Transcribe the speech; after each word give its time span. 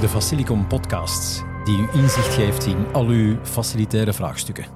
de 0.00 0.08
Facilicom 0.08 0.66
podcast, 0.66 1.44
die 1.64 1.76
u 1.78 1.88
inzicht 1.92 2.34
geeft 2.34 2.66
in 2.66 2.86
al 2.92 3.06
uw 3.06 3.44
facilitaire 3.44 4.12
vraagstukken. 4.12 4.66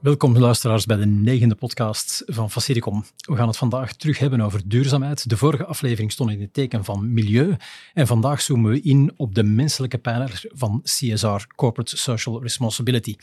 Welkom 0.00 0.38
luisteraars 0.38 0.86
bij 0.86 0.96
de 0.96 1.06
negende 1.06 1.54
podcast 1.54 2.22
van 2.26 2.50
Facilicom. 2.50 3.04
We 3.16 3.36
gaan 3.36 3.46
het 3.46 3.56
vandaag 3.56 3.92
terug 3.92 4.18
hebben 4.18 4.40
over 4.40 4.60
duurzaamheid. 4.64 5.28
De 5.28 5.36
vorige 5.36 5.64
aflevering 5.64 6.12
stond 6.12 6.30
in 6.30 6.40
het 6.40 6.54
teken 6.54 6.84
van 6.84 7.12
milieu 7.12 7.56
en 7.94 8.06
vandaag 8.06 8.40
zoomen 8.40 8.70
we 8.70 8.80
in 8.80 9.12
op 9.16 9.34
de 9.34 9.42
menselijke 9.42 9.98
pijler 9.98 10.42
van 10.52 10.80
CSR, 10.82 11.46
Corporate 11.56 11.96
Social 11.96 12.42
Responsibility. 12.42 13.16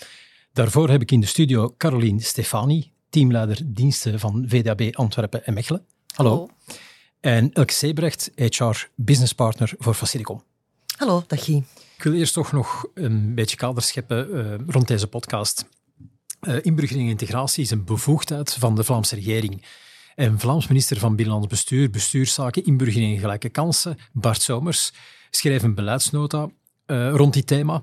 Daarvoor 0.54 0.90
heb 0.90 1.02
ik 1.02 1.12
in 1.12 1.20
de 1.20 1.26
studio 1.26 1.74
Caroline 1.78 2.22
Stefani, 2.22 2.92
teamleider 3.10 3.62
diensten 3.66 4.20
van 4.20 4.46
VDAB 4.48 4.90
Antwerpen 4.92 5.46
en 5.46 5.54
Mechelen. 5.54 5.86
Hallo. 6.16 6.30
Hallo. 6.30 6.50
En 7.20 7.54
Elke 7.54 7.74
Sebrecht, 7.74 8.32
HR 8.36 8.88
Business 8.96 9.34
Partner 9.34 9.74
voor 9.78 9.94
Facilicom. 9.94 10.44
Hallo, 10.98 11.24
dag 11.28 11.44
Guy. 11.44 11.64
Ik 11.98 12.04
wil 12.04 12.14
eerst 12.14 12.34
toch 12.34 12.52
nog 12.52 12.86
een 12.94 13.36
beetje 13.36 13.58
kader 13.58 13.84
scheppen 13.84 14.30
uh, 14.30 14.54
rond 14.68 14.88
deze 14.88 15.08
podcast. 15.08 15.66
Uh, 16.42 16.56
inburgering 16.62 17.06
en 17.06 17.12
integratie 17.12 17.64
is 17.64 17.72
een 17.72 17.84
bevoegdheid 17.84 18.54
van 18.54 18.76
de 18.76 18.84
Vlaamse 18.84 19.16
regering. 19.16 19.66
En 20.16 20.40
Vlaams 20.40 20.68
minister 20.68 20.98
van 20.98 21.16
Binnenlands 21.16 21.48
Bestuur, 21.48 21.90
Bestuurszaken, 21.90 22.66
Inburgering 22.66 23.14
en 23.14 23.20
Gelijke 23.20 23.50
Kansen, 23.50 23.98
Bart 24.14 24.42
Somers, 24.42 24.94
schreef 25.30 25.64
een 25.64 25.76
beleidsnota 25.76 26.50
uh, 26.88 27.16
rond 27.16 27.34
dit 27.34 27.48
thema. 27.48 27.82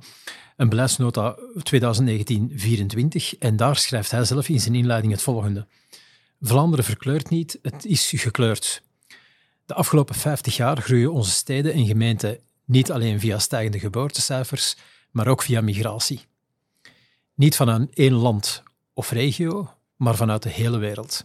Een 0.57 0.69
beleidsnota 0.69 1.37
2019-24. 1.39 3.39
En 3.39 3.57
daar 3.57 3.77
schrijft 3.77 4.11
hij 4.11 4.25
zelf 4.25 4.49
in 4.49 4.61
zijn 4.61 4.75
inleiding 4.75 5.13
het 5.13 5.23
volgende. 5.23 5.67
Vlaanderen 6.41 6.85
verkleurt 6.85 7.31
niet, 7.31 7.59
het 7.63 7.85
is 7.85 8.13
gekleurd. 8.17 8.83
De 9.67 9.75
afgelopen 9.75 10.15
50 10.15 10.57
jaar 10.57 10.83
groeien 10.83 11.13
onze 11.13 11.31
steden 11.31 11.73
en 11.73 11.87
gemeenten 11.87 12.39
niet 12.65 12.91
alleen 12.91 13.21
via 13.21 13.39
stijgende 13.39 13.79
geboortecijfers, 13.79 14.77
maar 15.11 15.27
ook 15.27 15.43
via 15.43 15.61
migratie. 15.61 16.25
Niet 17.35 17.57
vanuit 17.57 17.95
één 17.95 18.13
land 18.13 18.63
of 18.93 19.11
regio, 19.11 19.71
maar 19.97 20.17
vanuit 20.17 20.43
de 20.43 20.49
hele 20.49 20.79
wereld. 20.79 21.25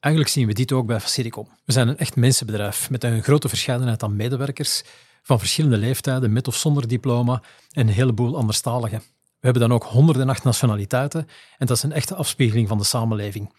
Eigenlijk 0.00 0.34
zien 0.34 0.46
we 0.46 0.52
dit 0.52 0.72
ook 0.72 0.86
bij 0.86 1.00
Facilicom. 1.00 1.48
We 1.64 1.72
zijn 1.72 1.88
een 1.88 1.98
echt 1.98 2.16
mensenbedrijf 2.16 2.90
met 2.90 3.04
een 3.04 3.22
grote 3.22 3.48
verscheidenheid 3.48 4.02
aan 4.02 4.16
medewerkers 4.16 4.82
van 5.22 5.38
verschillende 5.38 5.76
leeftijden, 5.76 6.32
met 6.32 6.48
of 6.48 6.56
zonder 6.56 6.88
diploma 6.88 7.42
en 7.70 7.88
een 7.88 7.94
heleboel 7.94 8.36
anderstaligen. 8.36 8.98
We 9.40 9.46
hebben 9.46 9.62
dan 9.62 9.72
ook 9.72 9.84
108 9.84 10.44
nationaliteiten 10.44 11.28
en 11.58 11.66
dat 11.66 11.76
is 11.76 11.82
een 11.82 11.92
echte 11.92 12.14
afspiegeling 12.14 12.68
van 12.68 12.78
de 12.78 12.84
samenleving. 12.84 13.52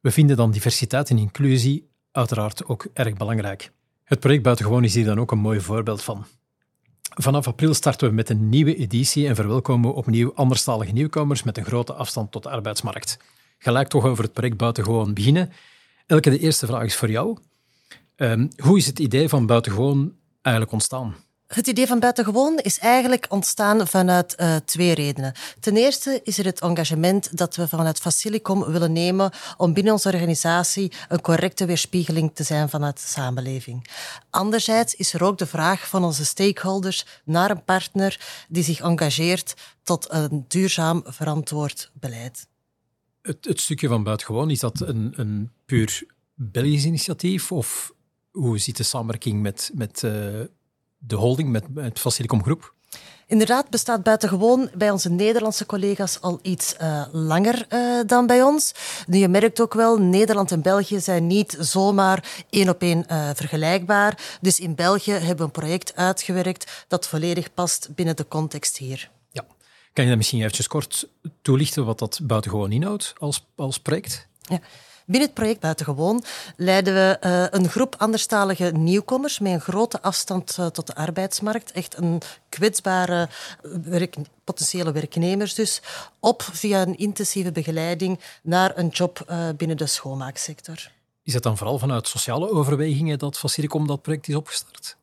We 0.00 0.10
vinden 0.10 0.36
dan 0.36 0.50
diversiteit 0.50 1.10
en 1.10 1.18
inclusie 1.18 1.87
uiteraard 2.12 2.64
ook 2.66 2.86
erg 2.92 3.14
belangrijk. 3.14 3.70
Het 4.04 4.20
project 4.20 4.42
Buitengewoon 4.42 4.84
is 4.84 4.94
hier 4.94 5.04
dan 5.04 5.20
ook 5.20 5.30
een 5.30 5.38
mooi 5.38 5.60
voorbeeld 5.60 6.02
van. 6.02 6.26
Vanaf 7.14 7.46
april 7.46 7.74
starten 7.74 8.08
we 8.08 8.14
met 8.14 8.30
een 8.30 8.48
nieuwe 8.48 8.76
editie 8.76 9.26
en 9.26 9.34
verwelkomen 9.34 9.90
we 9.90 9.96
opnieuw 9.96 10.34
anderstalige 10.34 10.92
nieuwkomers 10.92 11.42
met 11.42 11.58
een 11.58 11.64
grote 11.64 11.92
afstand 11.92 12.30
tot 12.30 12.42
de 12.42 12.50
arbeidsmarkt. 12.50 13.18
Gelijk 13.58 13.88
toch 13.88 14.04
over 14.04 14.24
het 14.24 14.32
project 14.32 14.56
Buitengewoon 14.56 15.14
beginnen. 15.14 15.52
Elke, 16.06 16.30
de 16.30 16.38
eerste 16.38 16.66
vraag 16.66 16.84
is 16.84 16.96
voor 16.96 17.10
jou. 17.10 17.38
Um, 18.16 18.48
hoe 18.62 18.76
is 18.76 18.86
het 18.86 18.98
idee 18.98 19.28
van 19.28 19.46
Buitengewoon 19.46 20.14
eigenlijk 20.42 20.74
ontstaan? 20.74 21.14
Het 21.48 21.66
idee 21.66 21.86
van 21.86 22.00
buitengewoon 22.00 22.58
is 22.58 22.78
eigenlijk 22.78 23.26
ontstaan 23.28 23.86
vanuit 23.86 24.34
uh, 24.40 24.56
twee 24.56 24.94
redenen. 24.94 25.32
Ten 25.60 25.76
eerste 25.76 26.20
is 26.24 26.38
er 26.38 26.44
het 26.44 26.60
engagement 26.60 27.36
dat 27.36 27.56
we 27.56 27.68
vanuit 27.68 27.98
Facilicom 27.98 28.64
willen 28.64 28.92
nemen 28.92 29.30
om 29.56 29.72
binnen 29.72 29.92
onze 29.92 30.08
organisatie 30.08 30.92
een 31.08 31.20
correcte 31.20 31.66
weerspiegeling 31.66 32.30
te 32.34 32.42
zijn 32.42 32.68
vanuit 32.68 32.96
de 32.96 33.06
samenleving. 33.06 33.90
Anderzijds 34.30 34.94
is 34.94 35.12
er 35.12 35.24
ook 35.24 35.38
de 35.38 35.46
vraag 35.46 35.88
van 35.88 36.04
onze 36.04 36.24
stakeholders 36.24 37.06
naar 37.24 37.50
een 37.50 37.64
partner 37.64 38.44
die 38.48 38.62
zich 38.62 38.80
engageert 38.80 39.54
tot 39.82 40.06
een 40.10 40.44
duurzaam 40.48 41.02
verantwoord 41.04 41.90
beleid. 41.92 42.46
Het, 43.22 43.44
het 43.44 43.60
stukje 43.60 43.88
van 43.88 44.02
buitengewoon, 44.02 44.50
is 44.50 44.60
dat 44.60 44.80
een, 44.80 45.12
een 45.16 45.52
puur 45.66 46.06
Belgisch 46.34 46.84
initiatief 46.84 47.52
of 47.52 47.92
hoe 48.30 48.58
ziet 48.58 48.76
de 48.76 48.82
samenwerking 48.82 49.42
met, 49.42 49.70
met 49.74 50.02
uh, 50.02 50.40
de 50.98 51.16
holding, 51.16 51.50
met 51.50 51.64
het 51.74 51.98
Facilicom 51.98 52.42
Groep? 52.42 52.76
Inderdaad, 53.26 53.70
bestaat 53.70 54.02
buitengewoon 54.02 54.70
bij 54.74 54.90
onze 54.90 55.10
Nederlandse 55.10 55.66
collega's 55.66 56.20
al 56.20 56.38
iets 56.42 56.74
uh, 56.80 57.04
langer 57.12 57.66
uh, 57.68 58.00
dan 58.06 58.26
bij 58.26 58.42
ons. 58.42 58.72
Nu, 59.06 59.18
je 59.18 59.28
merkt 59.28 59.60
ook 59.60 59.74
wel, 59.74 59.98
Nederland 59.98 60.52
en 60.52 60.62
België 60.62 61.00
zijn 61.00 61.26
niet 61.26 61.56
zomaar 61.60 62.44
één 62.50 62.68
op 62.68 62.82
één 62.82 63.04
uh, 63.10 63.30
vergelijkbaar. 63.34 64.38
Dus 64.40 64.60
in 64.60 64.74
België 64.74 65.12
hebben 65.12 65.36
we 65.36 65.42
een 65.42 65.50
project 65.50 65.96
uitgewerkt 65.96 66.84
dat 66.88 67.08
volledig 67.08 67.54
past 67.54 67.88
binnen 67.94 68.16
de 68.16 68.28
context 68.28 68.76
hier. 68.76 69.10
Ja. 69.30 69.44
Kan 69.92 70.04
je 70.04 70.10
dat 70.10 70.18
misschien 70.18 70.40
eventjes 70.40 70.66
kort 70.66 71.08
toelichten 71.42 71.84
wat 71.84 71.98
dat 71.98 72.20
buitengewoon 72.22 72.72
inhoudt 72.72 73.14
als, 73.18 73.46
als 73.56 73.78
project? 73.78 74.26
Ja. 74.40 74.60
Binnen 75.08 75.28
het 75.28 75.38
project 75.38 75.60
Buitengewoon 75.60 76.24
leiden 76.56 76.94
we 76.94 77.18
uh, 77.24 77.60
een 77.60 77.68
groep 77.68 77.94
anderstalige 77.98 78.64
nieuwkomers 78.64 79.38
met 79.38 79.52
een 79.52 79.60
grote 79.60 80.02
afstand 80.02 80.56
uh, 80.60 80.66
tot 80.66 80.86
de 80.86 80.94
arbeidsmarkt, 80.94 81.72
echt 81.72 81.96
een 81.96 82.20
kwetsbare 82.48 83.28
werk, 83.82 84.16
potentiële 84.44 84.92
werknemers 84.92 85.54
dus, 85.54 85.82
op 86.20 86.42
via 86.42 86.82
een 86.82 86.98
intensieve 86.98 87.52
begeleiding 87.52 88.20
naar 88.42 88.78
een 88.78 88.88
job 88.88 89.34
binnen 89.56 89.76
de 89.76 89.86
schoonmaaksector. 89.86 90.90
Is 91.22 91.34
het 91.34 91.42
dan 91.42 91.56
vooral 91.56 91.78
vanuit 91.78 92.08
sociale 92.08 92.50
overwegingen 92.50 93.18
dat 93.18 93.38
Facilicom 93.38 93.86
dat 93.86 94.02
project 94.02 94.28
is 94.28 94.34
opgestart? 94.34 94.96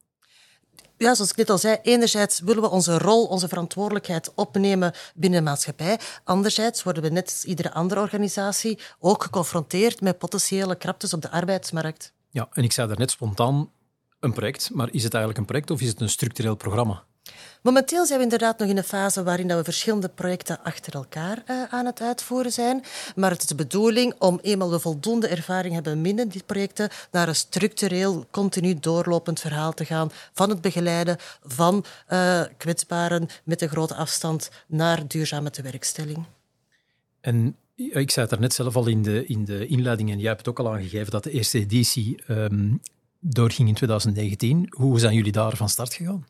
Ja, 0.97 1.15
zoals 1.15 1.31
ik 1.31 1.37
net 1.37 1.49
al 1.49 1.57
zei, 1.57 1.77
enerzijds 1.81 2.39
willen 2.39 2.61
we 2.61 2.69
onze 2.69 2.97
rol, 2.97 3.25
onze 3.25 3.47
verantwoordelijkheid 3.47 4.31
opnemen 4.35 4.93
binnen 5.15 5.39
de 5.39 5.49
maatschappij. 5.49 5.99
Anderzijds 6.23 6.83
worden 6.83 7.03
we 7.03 7.09
net 7.09 7.25
als 7.25 7.45
iedere 7.45 7.73
andere 7.73 8.01
organisatie 8.01 8.79
ook 8.99 9.23
geconfronteerd 9.23 10.01
met 10.01 10.17
potentiële 10.17 10.75
kraptes 10.75 11.13
op 11.13 11.21
de 11.21 11.31
arbeidsmarkt. 11.31 12.13
Ja, 12.29 12.47
en 12.53 12.63
ik 12.63 12.71
zei 12.71 12.87
daarnet 12.87 13.11
spontaan 13.11 13.69
een 14.19 14.33
project, 14.33 14.69
maar 14.73 14.87
is 14.91 15.03
het 15.03 15.13
eigenlijk 15.13 15.41
een 15.41 15.47
project 15.47 15.71
of 15.71 15.81
is 15.81 15.87
het 15.87 16.01
een 16.01 16.09
structureel 16.09 16.55
programma? 16.55 17.03
Momenteel 17.61 18.05
zijn 18.05 18.17
we 18.17 18.23
inderdaad 18.23 18.59
nog 18.59 18.69
in 18.69 18.77
een 18.77 18.83
fase 18.83 19.23
waarin 19.23 19.47
we 19.47 19.63
verschillende 19.63 20.09
projecten 20.09 20.63
achter 20.63 20.93
elkaar 20.93 21.43
uh, 21.49 21.63
aan 21.69 21.85
het 21.85 22.01
uitvoeren 22.01 22.51
zijn. 22.51 22.83
Maar 23.15 23.31
het 23.31 23.41
is 23.41 23.47
de 23.47 23.55
bedoeling 23.55 24.13
om 24.19 24.39
eenmaal 24.41 24.71
we 24.71 24.79
voldoende 24.79 25.27
ervaring 25.27 25.73
hebben 25.73 26.01
binnen 26.01 26.29
die 26.29 26.43
projecten 26.45 26.89
naar 27.11 27.27
een 27.27 27.35
structureel, 27.35 28.25
continu 28.31 28.79
doorlopend 28.79 29.39
verhaal 29.39 29.73
te 29.73 29.85
gaan 29.85 30.11
van 30.33 30.49
het 30.49 30.61
begeleiden 30.61 31.17
van 31.43 31.85
uh, 32.09 32.41
kwetsbaren 32.57 33.27
met 33.43 33.61
een 33.61 33.69
grote 33.69 33.95
afstand 33.95 34.49
naar 34.67 35.07
duurzame 35.07 35.49
tewerkstelling. 35.49 36.25
En 37.21 37.55
ik 37.75 38.11
zei 38.11 38.25
het 38.25 38.35
er 38.35 38.41
net 38.41 38.53
zelf 38.53 38.75
al 38.75 38.87
in 38.87 39.01
de, 39.01 39.25
in 39.25 39.45
de 39.45 39.65
inleiding 39.65 40.11
en 40.11 40.19
jij 40.19 40.27
hebt 40.27 40.45
het 40.45 40.49
ook 40.49 40.59
al 40.59 40.73
aangegeven 40.73 41.11
dat 41.11 41.23
de 41.23 41.31
eerste 41.31 41.59
editie 41.59 42.23
um, 42.29 42.81
doorging 43.19 43.67
in 43.67 43.73
2019. 43.73 44.65
Hoe 44.69 44.99
zijn 44.99 45.15
jullie 45.15 45.31
daar 45.31 45.55
van 45.55 45.69
start 45.69 45.93
gegaan? 45.93 46.25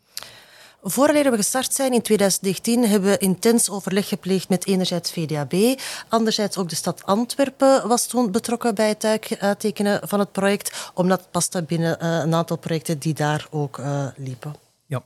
Voordat 0.87 1.23
we 1.23 1.35
gestart 1.35 1.73
zijn 1.73 1.93
in 1.93 2.01
2019 2.01 2.87
hebben 2.87 3.09
we 3.09 3.17
intens 3.17 3.69
overleg 3.69 4.07
gepleegd 4.07 4.49
met 4.49 4.65
enerzijds 4.65 5.11
VDAB, 5.11 5.79
anderzijds 6.09 6.57
ook 6.57 6.69
de 6.69 6.75
stad 6.75 7.05
Antwerpen 7.05 7.87
was 7.87 8.07
toen 8.07 8.31
betrokken 8.31 8.75
bij 8.75 8.87
het 8.87 9.37
uittekenen 9.39 10.07
van 10.07 10.19
het 10.19 10.31
project, 10.31 10.91
omdat 10.93 11.19
het 11.19 11.31
paste 11.31 11.63
binnen 11.63 11.97
uh, 12.01 12.19
een 12.23 12.33
aantal 12.33 12.57
projecten 12.57 12.99
die 12.99 13.13
daar 13.13 13.47
ook 13.49 13.77
uh, 13.77 14.07
liepen. 14.15 14.55
Ja, 14.85 15.03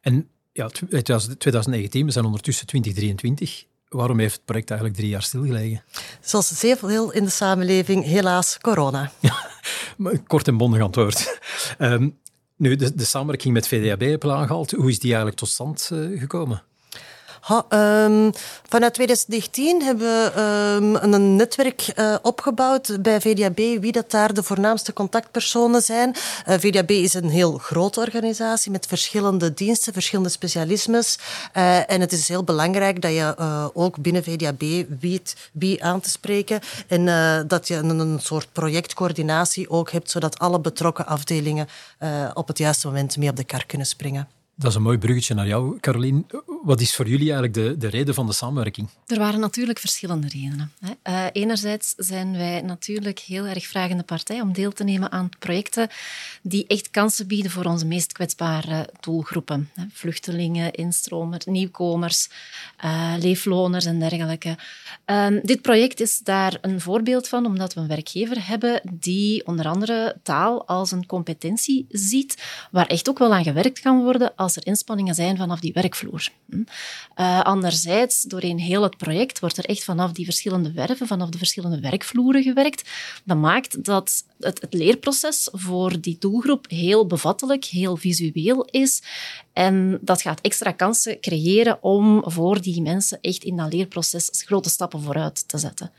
en 0.00 0.28
ja, 0.52 0.68
2019, 0.68 2.06
we 2.06 2.12
zijn 2.12 2.24
ondertussen 2.24 2.66
2023. 2.66 3.64
Waarom 3.88 4.18
heeft 4.18 4.34
het 4.34 4.44
project 4.44 4.70
eigenlijk 4.70 4.98
drie 5.00 5.10
jaar 5.10 5.22
stilgelegen? 5.22 5.82
Zoals 6.20 6.58
zeer 6.58 6.76
veel 6.76 7.12
in 7.12 7.24
de 7.24 7.30
samenleving, 7.30 8.04
helaas 8.04 8.58
corona. 8.58 9.10
Ja, 10.00 10.12
kort 10.26 10.48
en 10.48 10.56
bondig 10.56 10.82
antwoord. 10.82 11.40
Um, 11.78 12.18
nu, 12.58 12.76
de, 12.76 12.94
de 12.94 13.04
samenwerking 13.04 13.54
met 13.54 13.68
VDAB 13.68 14.00
heb 14.00 14.22
je 14.22 14.32
aangehaald. 14.32 14.70
Hoe 14.70 14.88
is 14.88 14.98
die 14.98 15.08
eigenlijk 15.08 15.38
tot 15.38 15.48
stand 15.48 15.90
uh, 15.92 16.20
gekomen? 16.20 16.62
Ha, 17.48 17.66
um, 18.04 18.32
vanuit 18.68 18.94
2019 18.94 19.82
hebben 19.82 20.06
we 20.06 20.32
um, 21.02 21.12
een 21.12 21.36
netwerk 21.36 21.92
uh, 21.96 22.16
opgebouwd 22.22 23.02
bij 23.02 23.20
VDAB, 23.20 23.56
wie 23.56 23.92
dat 23.92 24.10
daar 24.10 24.34
de 24.34 24.42
voornaamste 24.42 24.92
contactpersonen 24.92 25.82
zijn. 25.82 26.16
Uh, 26.48 26.54
VDAB 26.58 26.90
is 26.90 27.14
een 27.14 27.28
heel 27.28 27.58
grote 27.58 28.00
organisatie 28.00 28.70
met 28.70 28.86
verschillende 28.86 29.54
diensten, 29.54 29.92
verschillende 29.92 30.30
specialismes. 30.30 31.18
Uh, 31.56 31.90
en 31.90 32.00
het 32.00 32.12
is 32.12 32.28
heel 32.28 32.44
belangrijk 32.44 33.02
dat 33.02 33.12
je 33.12 33.34
ook 33.74 33.96
binnen 33.98 34.24
VDAB 34.24 34.62
weet 35.00 35.36
wie 35.52 35.84
aan 35.84 36.00
te 36.00 36.10
spreken 36.10 36.60
en 36.86 37.04
dat 37.48 37.68
je 37.68 37.74
een, 37.74 37.98
een, 37.98 38.20
soort 38.20 38.52
projectcoördinatie 38.52 39.70
ook 39.70 39.90
hebt, 39.90 40.10
zodat 40.10 40.38
alle 40.38 40.60
betrokken 40.60 41.06
afdelingen 41.06 41.68
op 42.34 42.48
het 42.48 42.58
juiste 42.58 42.86
moment 42.86 43.16
mee 43.16 43.30
op 43.30 43.36
de 43.36 43.44
kar 43.44 43.66
kunnen 43.66 43.86
springen. 43.86 44.37
Dat 44.60 44.70
is 44.70 44.76
een 44.76 44.82
mooi 44.82 44.98
bruggetje 44.98 45.34
naar 45.34 45.46
jou, 45.46 45.80
Carolien. 45.80 46.26
Wat 46.62 46.80
is 46.80 46.94
voor 46.94 47.08
jullie 47.08 47.32
eigenlijk 47.32 47.54
de, 47.54 47.76
de 47.76 47.86
reden 47.86 48.14
van 48.14 48.26
de 48.26 48.32
samenwerking? 48.32 48.88
Er 49.06 49.18
waren 49.18 49.40
natuurlijk 49.40 49.78
verschillende 49.78 50.28
redenen. 50.28 50.72
Uh, 51.08 51.24
enerzijds 51.32 51.94
zijn 51.96 52.36
wij 52.36 52.60
natuurlijk 52.60 53.18
heel 53.18 53.44
erg 53.44 53.66
vragende 53.66 54.02
partij 54.02 54.40
om 54.40 54.52
deel 54.52 54.72
te 54.72 54.84
nemen 54.84 55.12
aan 55.12 55.28
projecten 55.38 55.88
die 56.42 56.66
echt 56.66 56.90
kansen 56.90 57.26
bieden 57.26 57.50
voor 57.50 57.64
onze 57.64 57.86
meest 57.86 58.12
kwetsbare 58.12 58.88
doelgroepen. 59.00 59.70
Vluchtelingen, 59.92 60.72
instromers, 60.72 61.44
nieuwkomers, 61.44 62.28
uh, 62.84 63.14
leefloners 63.18 63.84
en 63.84 63.98
dergelijke. 63.98 64.58
Uh, 65.06 65.26
dit 65.42 65.62
project 65.62 66.00
is 66.00 66.18
daar 66.18 66.58
een 66.60 66.80
voorbeeld 66.80 67.28
van, 67.28 67.46
omdat 67.46 67.74
we 67.74 67.80
een 67.80 67.88
werkgever 67.88 68.46
hebben 68.46 68.80
die 68.92 69.46
onder 69.46 69.66
andere 69.66 70.16
taal 70.22 70.66
als 70.66 70.90
een 70.90 71.06
competentie 71.06 71.86
ziet, 71.88 72.42
waar 72.70 72.86
echt 72.86 73.08
ook 73.08 73.18
wel 73.18 73.34
aan 73.34 73.44
gewerkt 73.44 73.80
kan 73.80 74.02
worden 74.02 74.32
er 74.56 74.66
inspanningen 74.66 75.14
zijn 75.14 75.36
vanaf 75.36 75.60
die 75.60 75.72
werkvloer. 75.72 76.28
Uh, 76.50 77.40
anderzijds, 77.40 78.22
doorheen 78.22 78.58
heel 78.58 78.82
het 78.82 78.96
project 78.96 79.40
wordt 79.40 79.56
er 79.56 79.64
echt 79.64 79.84
vanaf 79.84 80.12
die 80.12 80.24
verschillende 80.24 80.72
werven, 80.72 81.06
vanaf 81.06 81.28
de 81.28 81.38
verschillende 81.38 81.80
werkvloeren 81.80 82.42
gewerkt. 82.42 82.90
Dat 83.24 83.36
maakt 83.36 83.84
dat 83.84 84.24
het, 84.38 84.60
het 84.60 84.74
leerproces 84.74 85.48
voor 85.52 86.00
die 86.00 86.16
doelgroep 86.18 86.70
heel 86.70 87.06
bevattelijk, 87.06 87.64
heel 87.64 87.96
visueel 87.96 88.64
is. 88.70 89.02
En 89.52 89.98
dat 90.00 90.22
gaat 90.22 90.40
extra 90.40 90.72
kansen 90.72 91.20
creëren 91.20 91.82
om 91.82 92.22
voor 92.24 92.60
die 92.60 92.82
mensen 92.82 93.18
echt 93.20 93.44
in 93.44 93.56
dat 93.56 93.72
leerproces 93.72 94.28
grote 94.46 94.68
stappen 94.68 95.02
vooruit 95.02 95.48
te 95.48 95.58
zetten. 95.58 95.92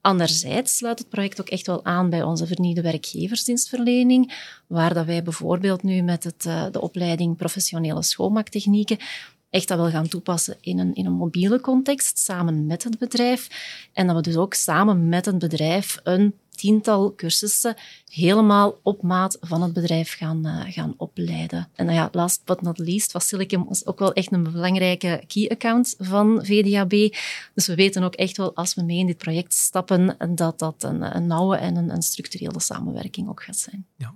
Anderzijds 0.00 0.76
sluit 0.76 0.98
het 0.98 1.08
project 1.08 1.40
ook 1.40 1.48
echt 1.48 1.66
wel 1.66 1.84
aan 1.84 2.10
bij 2.10 2.22
onze 2.22 2.46
vernieuwde 2.46 2.82
werkgeversdienstverlening, 2.82 4.32
waar 4.66 4.94
dat 4.94 5.06
wij 5.06 5.22
bijvoorbeeld 5.22 5.82
nu 5.82 6.02
met 6.02 6.24
het, 6.24 6.44
uh, 6.44 6.66
de 6.70 6.80
opleiding 6.80 7.36
professionele 7.36 8.02
schoonmaaktechnieken 8.02 8.98
echt 9.50 9.68
dat 9.68 9.78
wil 9.78 9.90
gaan 9.90 10.08
toepassen 10.08 10.56
in 10.60 10.78
een, 10.78 10.94
in 10.94 11.06
een 11.06 11.12
mobiele 11.12 11.60
context, 11.60 12.18
samen 12.18 12.66
met 12.66 12.84
het 12.84 12.98
bedrijf. 12.98 13.48
En 13.92 14.06
dat 14.06 14.16
we 14.16 14.22
dus 14.22 14.36
ook 14.36 14.54
samen 14.54 15.08
met 15.08 15.24
het 15.24 15.38
bedrijf 15.38 16.00
een 16.02 16.34
tiental 16.60 17.14
cursussen 17.14 17.76
helemaal 18.08 18.78
op 18.82 19.02
maat 19.02 19.36
van 19.40 19.62
het 19.62 19.72
bedrijf 19.72 20.16
gaan, 20.16 20.46
uh, 20.46 20.62
gaan 20.66 20.94
opleiden. 20.96 21.68
En 21.74 21.86
nou 21.86 21.98
ja, 21.98 22.08
last 22.12 22.44
but 22.44 22.62
not 22.62 22.78
least, 22.78 23.10
Facilicum 23.10 23.66
is 23.70 23.86
ook 23.86 23.98
wel 23.98 24.12
echt 24.12 24.32
een 24.32 24.42
belangrijke 24.42 25.24
key 25.26 25.48
account 25.48 25.94
van 25.98 26.44
VDAB. 26.44 27.14
Dus 27.54 27.66
we 27.66 27.74
weten 27.74 28.02
ook 28.02 28.14
echt 28.14 28.36
wel, 28.36 28.54
als 28.54 28.74
we 28.74 28.82
mee 28.82 28.98
in 28.98 29.06
dit 29.06 29.16
project 29.16 29.54
stappen, 29.54 30.16
dat 30.34 30.58
dat 30.58 30.82
een, 30.82 31.16
een 31.16 31.26
nauwe 31.26 31.56
en 31.56 31.76
een, 31.76 31.90
een 31.90 32.02
structurele 32.02 32.60
samenwerking 32.60 33.28
ook 33.28 33.42
gaat 33.42 33.56
zijn. 33.56 33.86
Ja. 33.96 34.14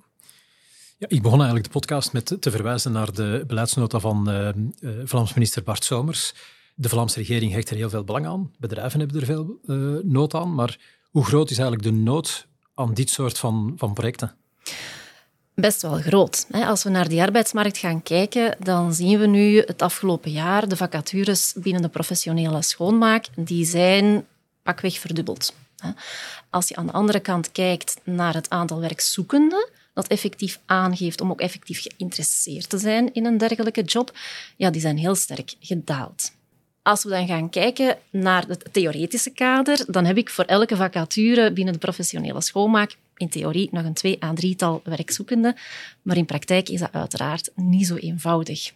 Ja, 0.96 1.06
ik 1.08 1.23
begon 1.23 1.38
eigenlijk 1.38 1.64
de 1.64 1.79
podcast 1.79 2.12
met 2.12 2.37
te 2.41 2.50
verwijzen 2.50 2.93
naar 2.93 3.12
de 3.12 3.44
beleidsnota 3.46 3.99
van 3.99 4.31
uh, 4.31 4.49
uh, 4.81 5.00
Vlaams 5.05 5.35
minister 5.35 5.62
Bart 5.62 5.85
Somers. 5.85 6.35
De 6.75 6.88
Vlaamse 6.88 7.19
regering 7.19 7.52
hecht 7.52 7.70
er 7.70 7.76
heel 7.76 7.91
veel 7.91 8.05
belang 8.05 8.26
aan. 8.26 8.52
Bedrijven 8.58 9.00
hebben 9.00 9.20
er 9.20 9.26
veel 9.26 9.58
uh, 9.67 9.96
nood 10.02 10.35
aan. 10.35 10.55
Maar 10.55 10.79
hoe 11.11 11.25
groot 11.25 11.50
is 11.50 11.58
eigenlijk 11.58 11.88
de 11.88 12.02
nood 12.02 12.46
aan 12.75 12.94
dit 12.94 13.11
soort 13.11 13.38
van, 13.38 13.75
van 13.76 13.94
projecten? 13.94 14.35
Best 15.55 15.82
wel 15.82 15.93
groot. 15.93 16.46
Als 16.50 16.82
we 16.82 16.91
naar 16.91 17.08
die 17.08 17.23
arbeidsmarkt 17.23 17.79
gaan 17.79 18.02
kijken, 18.02 18.56
dan 18.58 18.94
zien 18.94 19.19
we 19.19 19.26
nu 19.26 19.58
het 19.58 19.82
afgelopen 19.82 20.31
jaar 20.31 20.69
de 20.69 20.76
vacatures 20.76 21.55
binnen 21.56 21.82
de 21.82 21.88
professionele 21.88 22.62
schoonmaak, 22.62 23.26
die 23.37 23.64
zijn 23.64 24.26
pakweg 24.62 24.99
verdubbeld. 24.99 25.55
Als 26.50 26.69
je 26.69 26.76
aan 26.76 26.87
de 26.87 26.93
andere 26.93 27.20
kant 27.20 27.52
kijkt 27.52 28.00
naar 28.05 28.35
het 28.35 28.50
aantal 28.50 28.81
werkzoekenden, 28.81 29.69
dat 29.94 30.06
effectief 30.06 30.61
aangeeft 30.67 31.20
om 31.20 31.31
ook 31.31 31.41
effectief 31.41 31.82
geïnteresseerd 31.82 32.69
te 32.69 32.79
zijn 32.79 33.12
in 33.12 33.25
een 33.25 33.38
dergelijke 33.38 33.82
job, 33.82 34.19
ja, 34.56 34.70
die 34.70 34.81
zijn 34.81 34.99
heel 34.99 35.14
sterk 35.14 35.55
gedaald. 35.61 36.32
Als 36.82 37.05
we 37.05 37.11
dan 37.11 37.26
gaan 37.26 37.50
kijken 37.50 37.99
naar 38.11 38.44
het 38.49 38.69
theoretische 38.73 39.31
kader, 39.31 39.85
dan 39.87 40.05
heb 40.05 40.17
ik 40.17 40.31
voor 40.31 40.44
elke 40.44 40.76
vacature 40.76 41.52
binnen 41.52 41.73
de 41.73 41.79
professionele 41.79 42.41
schoonmaak 42.41 42.96
in 43.17 43.29
theorie 43.29 43.69
nog 43.73 43.85
een 43.85 43.95
twee 43.95 44.25
à 44.25 44.33
drietal 44.35 44.81
werkzoekenden, 44.85 45.55
maar 46.03 46.17
in 46.17 46.25
praktijk 46.25 46.69
is 46.69 46.81
dat 46.81 46.93
uiteraard 46.93 47.51
niet 47.55 47.87
zo 47.87 47.95
eenvoudig. 47.95 48.73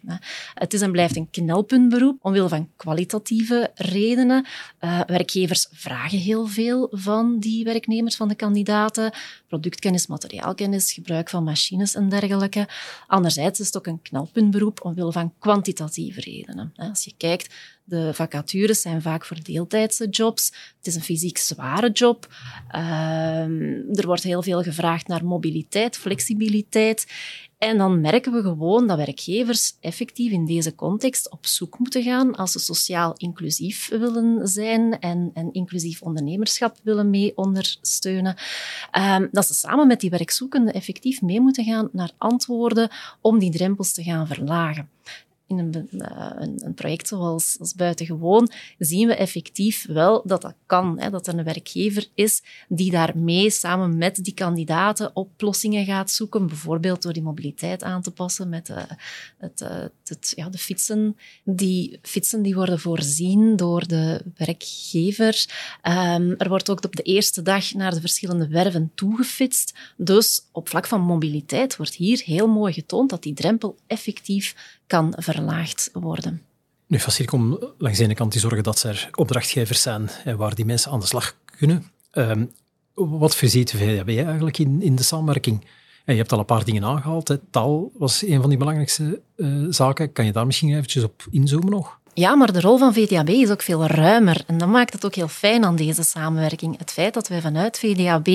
Het 0.53 0.73
is 0.73 0.81
en 0.81 0.91
blijft 0.91 1.15
een 1.15 1.29
knelpuntberoep 1.29 2.17
omwille 2.21 2.49
van 2.49 2.69
kwalitatieve 2.75 3.71
redenen. 3.75 4.45
Uh, 4.81 4.99
werkgevers 5.05 5.67
vragen 5.71 6.17
heel 6.17 6.47
veel 6.47 6.87
van 6.91 7.39
die 7.39 7.63
werknemers, 7.63 8.15
van 8.15 8.27
de 8.27 8.35
kandidaten. 8.35 9.13
Productkennis, 9.47 10.07
materiaalkennis, 10.07 10.93
gebruik 10.93 11.29
van 11.29 11.43
machines 11.43 11.95
en 11.95 12.09
dergelijke. 12.09 12.67
Anderzijds 13.07 13.59
is 13.59 13.65
het 13.65 13.77
ook 13.77 13.87
een 13.87 14.01
knelpuntberoep 14.01 14.85
omwille 14.85 15.11
van 15.11 15.33
kwantitatieve 15.39 16.21
redenen. 16.21 16.73
Als 16.75 17.03
je 17.03 17.13
kijkt 17.17 17.53
de 17.89 18.13
vacatures 18.13 18.81
zijn 18.81 19.01
vaak 19.01 19.25
voor 19.25 19.37
deeltijdse 19.43 20.07
jobs. 20.09 20.45
Het 20.77 20.87
is 20.87 20.95
een 20.95 21.01
fysiek 21.01 21.37
zware 21.37 21.91
job. 21.91 22.27
Uh, 22.75 22.79
er 23.97 24.05
wordt 24.05 24.23
heel 24.29 24.43
veel 24.43 24.63
gevraagd 24.63 25.07
naar 25.07 25.25
mobiliteit, 25.25 25.97
flexibiliteit. 25.97 27.07
En 27.57 27.77
dan 27.77 28.01
merken 28.01 28.31
we 28.31 28.41
gewoon 28.41 28.87
dat 28.87 28.97
werkgevers 28.97 29.77
effectief 29.79 30.31
in 30.31 30.45
deze 30.45 30.75
context 30.75 31.31
op 31.31 31.45
zoek 31.45 31.79
moeten 31.79 32.03
gaan 32.03 32.35
als 32.35 32.51
ze 32.51 32.59
sociaal 32.59 33.13
inclusief 33.17 33.89
willen 33.89 34.47
zijn 34.47 34.99
en, 34.99 35.31
en 35.33 35.51
inclusief 35.51 36.01
ondernemerschap 36.01 36.77
willen 36.83 37.09
mee 37.09 37.37
ondersteunen. 37.37 38.35
Um, 38.97 39.29
dat 39.31 39.47
ze 39.47 39.53
samen 39.53 39.87
met 39.87 39.99
die 39.99 40.09
werkzoekenden 40.09 40.73
effectief 40.73 41.21
mee 41.21 41.41
moeten 41.41 41.63
gaan 41.63 41.89
naar 41.91 42.11
antwoorden 42.17 42.89
om 43.21 43.39
die 43.39 43.51
drempels 43.51 43.93
te 43.93 44.03
gaan 44.03 44.27
verlagen 44.27 44.89
in 45.49 45.57
een, 45.57 45.89
uh, 45.91 46.31
een, 46.35 46.65
een, 46.65 46.73
project 46.73 47.07
zoals 47.07 47.57
als 47.59 47.73
Buitengewoon 47.73 48.49
zien 48.77 49.07
we 49.07 49.15
effectief 49.15 49.85
wel 49.87 50.21
dat 50.25 50.41
dat 50.41 50.55
kan. 50.65 50.99
Hè, 50.99 51.09
dat 51.09 51.27
er 51.27 51.37
een 51.37 51.43
werkgever 51.43 52.07
is 52.13 52.43
die 52.67 52.91
daarmee 52.91 53.49
samen 53.49 53.97
met 53.97 54.23
die 54.23 54.33
kandidaten 54.33 55.15
oplossingen 55.15 55.85
gaat 55.85 56.11
zoeken. 56.11 56.47
Bijvoorbeeld 56.47 57.01
door 57.01 57.13
die 57.13 57.21
mobiliteit 57.21 57.83
aan 57.83 58.01
te 58.01 58.11
passen 58.11 58.49
met 58.49 58.69
uh, 58.69 58.77
het, 59.37 59.61
uh, 59.61 59.69
het, 60.05 60.33
ja, 60.35 60.49
de 60.49 60.57
fietsen. 60.57 61.17
Die 61.43 61.99
fietsen 62.01 62.41
die 62.41 62.55
worden 62.55 62.79
voorzien 62.79 63.55
door 63.55 63.87
de 63.87 64.21
werkgever. 64.37 65.45
Um, 65.83 66.35
er 66.37 66.49
wordt 66.49 66.69
ook 66.69 66.83
op 66.85 66.95
de 66.95 67.03
eerste 67.03 67.41
dag 67.41 67.73
naar 67.73 67.93
de 67.93 67.99
verschillende 67.99 68.47
werven 68.47 68.91
toegefitst. 68.95 69.73
Dus 69.97 70.41
op 70.51 70.69
vlak 70.69 70.87
van 70.87 71.01
mobiliteit 71.01 71.75
wordt 71.75 71.93
hier 71.93 72.21
heel 72.25 72.47
mooi 72.47 72.73
getoond 72.73 73.09
dat 73.09 73.23
die 73.23 73.33
drempel 73.33 73.77
effectief 73.87 74.77
kan 74.89 75.13
verlaagd 75.17 75.89
worden. 75.93 76.41
Nu, 76.87 76.99
Facilcom 76.99 77.59
langs 77.77 77.97
de 77.97 78.03
ene 78.03 78.13
kant 78.13 78.31
die 78.31 78.41
zorgen 78.41 78.63
dat 78.63 78.83
er 78.83 79.09
opdrachtgevers 79.15 79.81
zijn 79.81 80.09
waar 80.37 80.55
die 80.55 80.65
mensen 80.65 80.91
aan 80.91 80.99
de 80.99 81.05
slag 81.05 81.35
kunnen. 81.57 81.85
Um, 82.13 82.51
wat 82.93 83.35
voorziet 83.35 83.71
VDB 83.71 84.25
eigenlijk 84.25 84.57
in, 84.57 84.81
in 84.81 84.95
de 84.95 85.03
samenwerking? 85.03 85.65
En 86.05 86.13
je 86.13 86.19
hebt 86.19 86.31
al 86.31 86.39
een 86.39 86.45
paar 86.45 86.63
dingen 86.63 86.83
aangehaald. 86.83 87.27
Hè. 87.27 87.37
Taal 87.37 87.91
was 87.93 88.25
een 88.25 88.39
van 88.39 88.49
die 88.49 88.57
belangrijkste 88.57 89.21
uh, 89.35 89.65
zaken. 89.69 90.11
Kan 90.11 90.25
je 90.25 90.31
daar 90.31 90.45
misschien 90.45 90.69
eventjes 90.69 91.03
op 91.03 91.27
inzoomen 91.31 91.69
nog? 91.69 91.98
Ja, 92.13 92.35
maar 92.35 92.53
de 92.53 92.61
rol 92.61 92.77
van 92.77 92.93
VDAB 92.93 93.29
is 93.29 93.49
ook 93.49 93.61
veel 93.61 93.85
ruimer. 93.85 94.43
En 94.47 94.57
dat 94.57 94.67
maakt 94.67 94.93
het 94.93 95.05
ook 95.05 95.15
heel 95.15 95.27
fijn 95.27 95.65
aan 95.65 95.75
deze 95.75 96.03
samenwerking. 96.03 96.77
Het 96.77 96.91
feit 96.91 97.13
dat 97.13 97.27
wij 97.27 97.41
vanuit 97.41 97.79
VDAB 97.79 98.27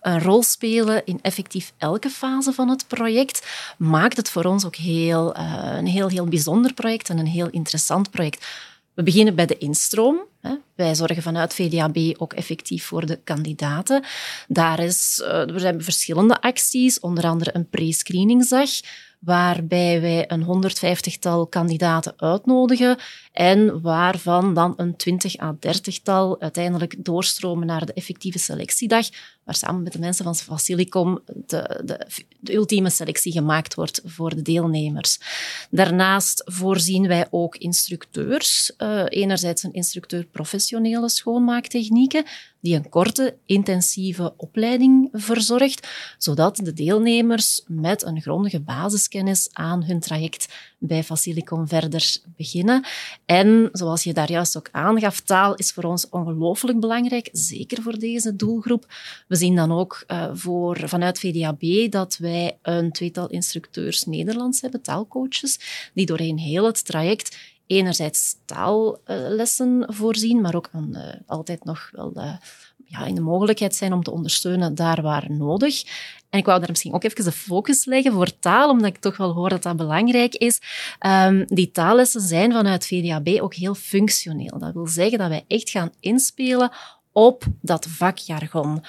een 0.00 0.20
rol 0.20 0.42
spelen 0.42 1.02
in 1.04 1.18
effectief 1.22 1.72
elke 1.78 2.10
fase 2.10 2.52
van 2.52 2.68
het 2.68 2.88
project, 2.88 3.46
maakt 3.78 4.16
het 4.16 4.30
voor 4.30 4.44
ons 4.44 4.64
ook 4.64 4.76
heel, 4.76 5.36
uh, 5.36 5.76
een 5.76 5.86
heel, 5.86 6.08
heel 6.08 6.24
bijzonder 6.26 6.72
project 6.74 7.08
en 7.08 7.18
een 7.18 7.26
heel 7.26 7.48
interessant 7.50 8.10
project. 8.10 8.46
We 8.94 9.02
beginnen 9.02 9.34
bij 9.34 9.46
de 9.46 9.58
instroom. 9.58 10.18
Wij 10.74 10.94
zorgen 10.94 11.22
vanuit 11.22 11.54
VDAB 11.54 11.98
ook 12.18 12.32
effectief 12.32 12.84
voor 12.84 13.06
de 13.06 13.18
kandidaten. 13.24 14.04
Daar 14.48 14.78
is, 14.78 15.20
uh, 15.22 15.50
er 15.50 15.60
zijn 15.60 15.82
verschillende 15.82 16.40
acties, 16.40 17.00
onder 17.00 17.24
andere 17.24 17.50
een 17.54 17.68
pre-screeningsdag 17.68 18.70
waarbij 19.24 20.00
wij 20.00 20.30
een 20.30 20.44
150-tal 20.44 21.46
kandidaten 21.46 22.12
uitnodigen 22.16 22.98
en 23.32 23.80
waarvan 23.80 24.54
dan 24.54 24.74
een 24.76 24.96
20 24.96 25.40
à 25.40 25.54
30-tal 25.54 26.40
uiteindelijk 26.40 27.04
doorstromen 27.04 27.66
naar 27.66 27.86
de 27.86 27.92
effectieve 27.92 28.38
selectiedag, 28.38 29.08
waar 29.44 29.54
samen 29.54 29.82
met 29.82 29.92
de 29.92 29.98
mensen 29.98 30.24
van 30.24 30.36
Facilicom 30.36 31.20
de, 31.26 31.82
de, 31.84 32.06
de 32.40 32.54
ultieme 32.54 32.90
selectie 32.90 33.32
gemaakt 33.32 33.74
wordt 33.74 34.00
voor 34.04 34.34
de 34.34 34.42
deelnemers. 34.42 35.18
Daarnaast 35.70 36.42
voorzien 36.44 37.06
wij 37.06 37.26
ook 37.30 37.56
instructeurs. 37.56 38.72
Uh, 38.78 39.02
enerzijds 39.08 39.62
een 39.62 39.72
instructeur 39.72 40.24
professionele 40.24 41.08
schoonmaaktechnieken, 41.08 42.24
die 42.64 42.74
een 42.74 42.88
korte, 42.88 43.36
intensieve 43.46 44.34
opleiding 44.36 45.08
verzorgt, 45.12 45.88
zodat 46.18 46.56
de 46.56 46.72
deelnemers 46.72 47.62
met 47.66 48.02
een 48.02 48.20
grondige 48.20 48.60
basiskennis 48.60 49.48
aan 49.52 49.84
hun 49.84 50.00
traject 50.00 50.48
bij 50.78 51.02
Facilicom 51.02 51.68
verder 51.68 52.16
beginnen. 52.36 52.84
En 53.26 53.68
zoals 53.72 54.04
je 54.04 54.12
daar 54.12 54.30
juist 54.30 54.56
ook 54.56 54.68
aangaf, 54.72 55.20
taal 55.20 55.54
is 55.54 55.72
voor 55.72 55.84
ons 55.84 56.08
ongelooflijk 56.08 56.80
belangrijk, 56.80 57.28
zeker 57.32 57.82
voor 57.82 57.98
deze 57.98 58.36
doelgroep. 58.36 58.86
We 59.28 59.36
zien 59.36 59.56
dan 59.56 59.72
ook 59.72 60.04
uh, 60.06 60.30
voor, 60.32 60.88
vanuit 60.88 61.18
VDAB 61.18 61.90
dat 61.90 62.16
wij 62.16 62.58
een 62.62 62.92
tweetal 62.92 63.28
instructeurs 63.28 64.04
Nederlands 64.04 64.60
hebben, 64.60 64.82
taalcoaches, 64.82 65.58
die 65.94 66.06
doorheen 66.06 66.38
heel 66.38 66.66
het 66.66 66.84
traject 66.84 67.36
enerzijds 67.66 68.36
taallessen 68.44 69.86
voorzien, 69.88 70.40
maar 70.40 70.54
ook 70.54 70.68
aan, 70.72 70.90
uh, 70.92 71.02
altijd 71.26 71.64
nog 71.64 71.90
wel 71.92 72.12
ja, 72.86 73.04
in 73.06 73.14
de 73.14 73.20
mogelijkheid 73.20 73.74
zijn 73.74 73.92
om 73.92 74.02
te 74.02 74.10
ondersteunen 74.10 74.74
daar 74.74 75.02
waar 75.02 75.30
nodig. 75.30 75.82
En 76.30 76.38
ik 76.38 76.46
wou 76.46 76.58
daar 76.58 76.70
misschien 76.70 76.94
ook 76.94 77.04
even 77.04 77.24
de 77.24 77.32
focus 77.32 77.84
leggen 77.84 78.12
voor 78.12 78.38
taal, 78.38 78.70
omdat 78.70 78.88
ik 78.88 78.98
toch 78.98 79.16
wel 79.16 79.32
hoor 79.32 79.48
dat 79.48 79.62
dat 79.62 79.76
belangrijk 79.76 80.34
is. 80.34 80.60
Um, 81.06 81.44
die 81.46 81.70
taallessen 81.70 82.20
zijn 82.20 82.52
vanuit 82.52 82.86
VDAB 82.86 83.28
ook 83.40 83.54
heel 83.54 83.74
functioneel. 83.74 84.58
Dat 84.58 84.72
wil 84.72 84.86
zeggen 84.86 85.18
dat 85.18 85.28
wij 85.28 85.44
echt 85.48 85.70
gaan 85.70 85.92
inspelen 86.00 86.70
op 87.14 87.44
dat 87.60 87.86
vakjargon. 87.86 88.82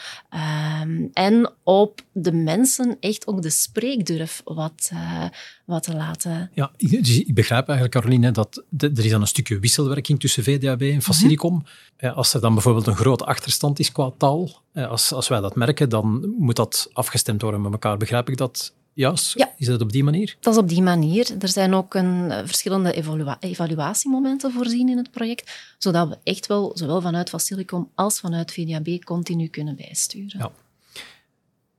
Um, 0.82 1.10
en 1.14 1.52
op 1.64 2.02
de 2.12 2.32
mensen 2.32 2.98
echt 3.00 3.28
ook 3.28 3.42
de 3.42 3.50
spreekdurf 3.50 4.42
wat, 4.44 4.90
uh, 4.94 5.26
wat 5.66 5.84
te 5.84 5.96
laten. 5.96 6.52
Ja, 6.54 6.72
dus 6.78 7.20
ik 7.20 7.34
begrijp 7.34 7.68
eigenlijk, 7.68 7.98
Caroline, 7.98 8.32
dat 8.32 8.64
de, 8.70 8.92
er 8.96 9.06
is 9.06 9.12
dan 9.12 9.22
een 9.22 9.28
stukje 9.28 9.60
wisselwerking 9.60 10.20
tussen 10.20 10.44
VDAB 10.44 10.82
en 10.82 11.02
Facilicom. 11.02 11.54
Mm 11.54 11.66
-hmm. 11.98 12.10
Als 12.10 12.34
er 12.34 12.42
dan 12.42 12.54
bijvoorbeeld 12.54 12.88
een 12.88 12.96
grote 12.96 13.26
achterstand 13.26 13.80
is 13.80 13.92
qua 13.92 14.12
taal, 14.18 14.62
als, 14.74 15.14
als 15.14 15.28
wij 15.28 15.40
dat 15.40 15.56
merken, 15.56 15.90
dan 15.90 16.34
moet 16.38 16.56
dat 16.56 16.90
afgestemd 16.94 17.42
worden 17.42 17.62
met 17.62 17.72
elkaar. 17.72 17.98
Begrijp 17.98 18.30
ik 18.30 18.38
dat 18.38 18.74
juist? 18.96 19.38
Ja. 19.38 19.54
Is 19.58 19.68
dat 19.68 19.82
op 19.82 19.92
die 19.92 20.04
manier? 20.04 20.36
Dat 20.40 20.54
is 20.54 20.60
op 20.60 20.70
die 20.70 20.82
manier. 20.82 21.32
Er 21.40 21.48
zijn 21.48 21.74
ook 21.74 21.94
een, 21.94 22.26
uh, 22.30 22.38
verschillende 22.46 22.94
evalua 22.94 23.38
evaluatiemomenten 23.40 24.52
voorzien 24.52 24.90
in 24.90 24.98
het 24.98 25.12
project, 25.12 25.76
zodat 25.78 26.10
we 26.10 26.18
echt 26.24 26.48
wel, 26.48 26.72
zowel 26.74 27.02
vanuit 27.02 27.30
Facilicom 27.30 27.90
als 27.96 28.20
vanuit 28.20 28.52
VDAB, 28.52 29.04
continu 29.04 29.48
kunnen 29.48 29.76
bijsturen. 29.76 30.40
Ja. 30.40 30.52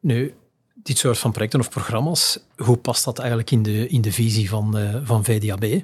Nu, 0.00 0.34
dit 0.74 0.98
soort 0.98 1.18
van 1.18 1.32
projecten 1.32 1.60
of 1.60 1.70
programma's, 1.70 2.38
hoe 2.56 2.76
past 2.76 3.04
dat 3.04 3.18
eigenlijk 3.18 3.50
in 3.50 3.62
de, 3.62 3.88
in 3.88 4.00
de 4.00 4.12
visie 4.12 4.48
van, 4.48 4.78
uh, 4.78 4.96
van 5.02 5.24
VDAB? 5.24 5.82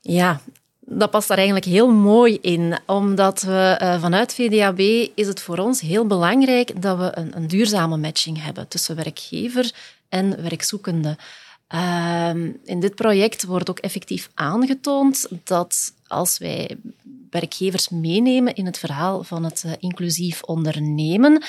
Ja, 0.00 0.40
dat 0.80 1.10
past 1.10 1.28
daar 1.28 1.36
eigenlijk 1.36 1.66
heel 1.66 1.90
mooi 1.90 2.38
in, 2.40 2.78
omdat 2.86 3.42
we 3.42 3.78
uh, 3.82 4.00
vanuit 4.00 4.34
VDAB 4.34 4.78
is 5.14 5.26
het 5.26 5.40
voor 5.40 5.58
ons 5.58 5.80
heel 5.80 6.06
belangrijk 6.06 6.82
dat 6.82 6.98
we 6.98 7.10
een, 7.14 7.36
een 7.36 7.46
duurzame 7.46 7.96
matching 7.96 8.42
hebben 8.42 8.68
tussen 8.68 8.96
werkgever 8.96 9.72
en 10.12 10.42
werkzoekende. 10.42 11.16
Uh, 11.74 12.30
in 12.64 12.80
dit 12.80 12.94
project 12.94 13.44
wordt 13.44 13.70
ook 13.70 13.78
effectief 13.78 14.30
aangetoond 14.34 15.28
dat 15.44 15.94
als 16.06 16.38
wij 16.38 16.76
werkgevers 17.30 17.88
meenemen 17.88 18.54
in 18.54 18.66
het 18.66 18.78
verhaal 18.78 19.24
van 19.24 19.44
het 19.44 19.62
uh, 19.66 19.72
inclusief 19.78 20.42
ondernemen, 20.42 21.42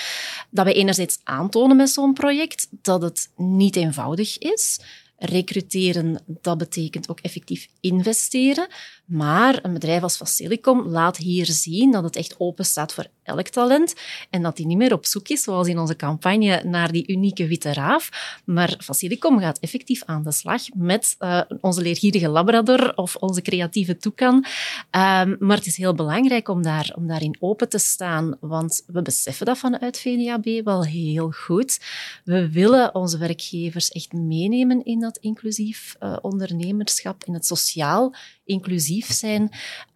dat 0.49 0.65
wij 0.65 0.73
enerzijds 0.73 1.19
aantonen 1.23 1.77
met 1.77 1.89
zo'n 1.89 2.13
project 2.13 2.67
dat 2.71 3.01
het 3.01 3.29
niet 3.35 3.75
eenvoudig 3.75 4.37
is. 4.37 4.79
Recruteren, 5.17 6.21
dat 6.25 6.57
betekent 6.57 7.09
ook 7.09 7.19
effectief 7.19 7.67
investeren. 7.79 8.67
Maar 9.05 9.59
een 9.61 9.73
bedrijf 9.73 10.03
als 10.03 10.15
Facilicom 10.15 10.87
laat 10.87 11.17
hier 11.17 11.45
zien 11.45 11.91
dat 11.91 12.03
het 12.03 12.15
echt 12.15 12.35
open 12.37 12.65
staat 12.65 12.93
voor 12.93 13.07
elk 13.23 13.47
talent 13.47 13.93
en 14.29 14.41
dat 14.41 14.55
die 14.55 14.65
niet 14.65 14.77
meer 14.77 14.93
op 14.93 15.05
zoek 15.05 15.27
is, 15.27 15.43
zoals 15.43 15.67
in 15.67 15.79
onze 15.79 15.95
campagne, 15.95 16.61
naar 16.63 16.91
die 16.91 17.07
unieke 17.07 17.47
witte 17.47 17.73
raaf. 17.73 18.09
Maar 18.45 18.75
Facilicom 18.83 19.39
gaat 19.39 19.59
effectief 19.59 20.03
aan 20.05 20.23
de 20.23 20.31
slag 20.31 20.61
met 20.73 21.15
uh, 21.19 21.41
onze 21.61 21.81
leergierige 21.81 22.27
labrador 22.27 22.93
of 22.95 23.15
onze 23.15 23.41
creatieve 23.41 23.97
toekan. 23.97 24.35
Um, 24.35 25.35
maar 25.39 25.57
het 25.57 25.65
is 25.65 25.77
heel 25.77 25.93
belangrijk 25.93 26.49
om, 26.49 26.61
daar, 26.61 26.93
om 26.95 27.07
daarin 27.07 27.37
open 27.39 27.69
te 27.69 27.77
staan, 27.77 28.37
want 28.39 28.83
we 28.87 29.01
beseffen 29.01 29.45
dat 29.45 29.57
vanuit 29.57 29.99
VDAB 29.99 30.63
wel 30.63 30.85
heel 30.85 31.31
goed. 31.31 31.79
We 32.23 32.51
willen 32.51 32.95
onze 32.95 33.17
werkgevers 33.17 33.89
echt 33.89 34.13
meenemen 34.13 34.83
in 34.83 34.99
dat 34.99 35.17
inclusief 35.17 35.95
uh, 35.99 36.17
ondernemerschap, 36.21 37.23
in 37.23 37.33
het 37.33 37.45
sociaal 37.45 38.13
inclusief 38.45 39.11
zijn. 39.11 39.41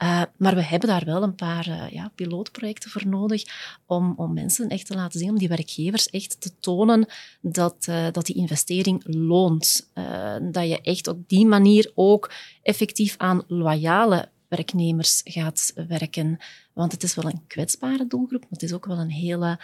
Uh, 0.03 0.21
maar 0.37 0.55
we 0.55 0.63
hebben 0.63 0.89
daar 0.89 1.05
wel 1.05 1.23
een 1.23 1.35
paar 1.35 1.67
uh, 1.67 1.89
ja, 1.89 2.11
pilootprojecten 2.15 2.89
voor 2.89 3.07
nodig 3.07 3.43
om, 3.85 4.13
om 4.17 4.33
mensen 4.33 4.69
echt 4.69 4.85
te 4.85 4.95
laten 4.95 5.19
zien, 5.19 5.29
om 5.29 5.37
die 5.37 5.47
werkgevers 5.47 6.09
echt 6.09 6.41
te 6.41 6.51
tonen 6.59 7.05
dat, 7.41 7.85
uh, 7.89 8.07
dat 8.11 8.25
die 8.25 8.35
investering 8.35 9.03
loont. 9.05 9.91
dat 10.51 10.67
je 10.67 10.81
echt 10.81 11.07
op 11.07 11.29
die 11.29 11.45
manier 11.45 11.91
ook 11.95 12.31
effectief 12.61 13.15
aan 13.17 13.43
loyale 13.47 14.29
werknemers 14.47 15.21
gaat 15.23 15.73
werken. 15.87 16.37
Want 16.73 16.91
het 16.91 17.03
is 17.03 17.15
wel 17.15 17.25
een 17.25 17.47
kwetsbare 17.47 18.07
doelgroep, 18.07 18.41
maar 18.41 18.49
het 18.49 18.63
is 18.63 18.73
ook 18.73 18.85
wel 18.85 18.97
een 18.97 19.11
hele 19.11 19.59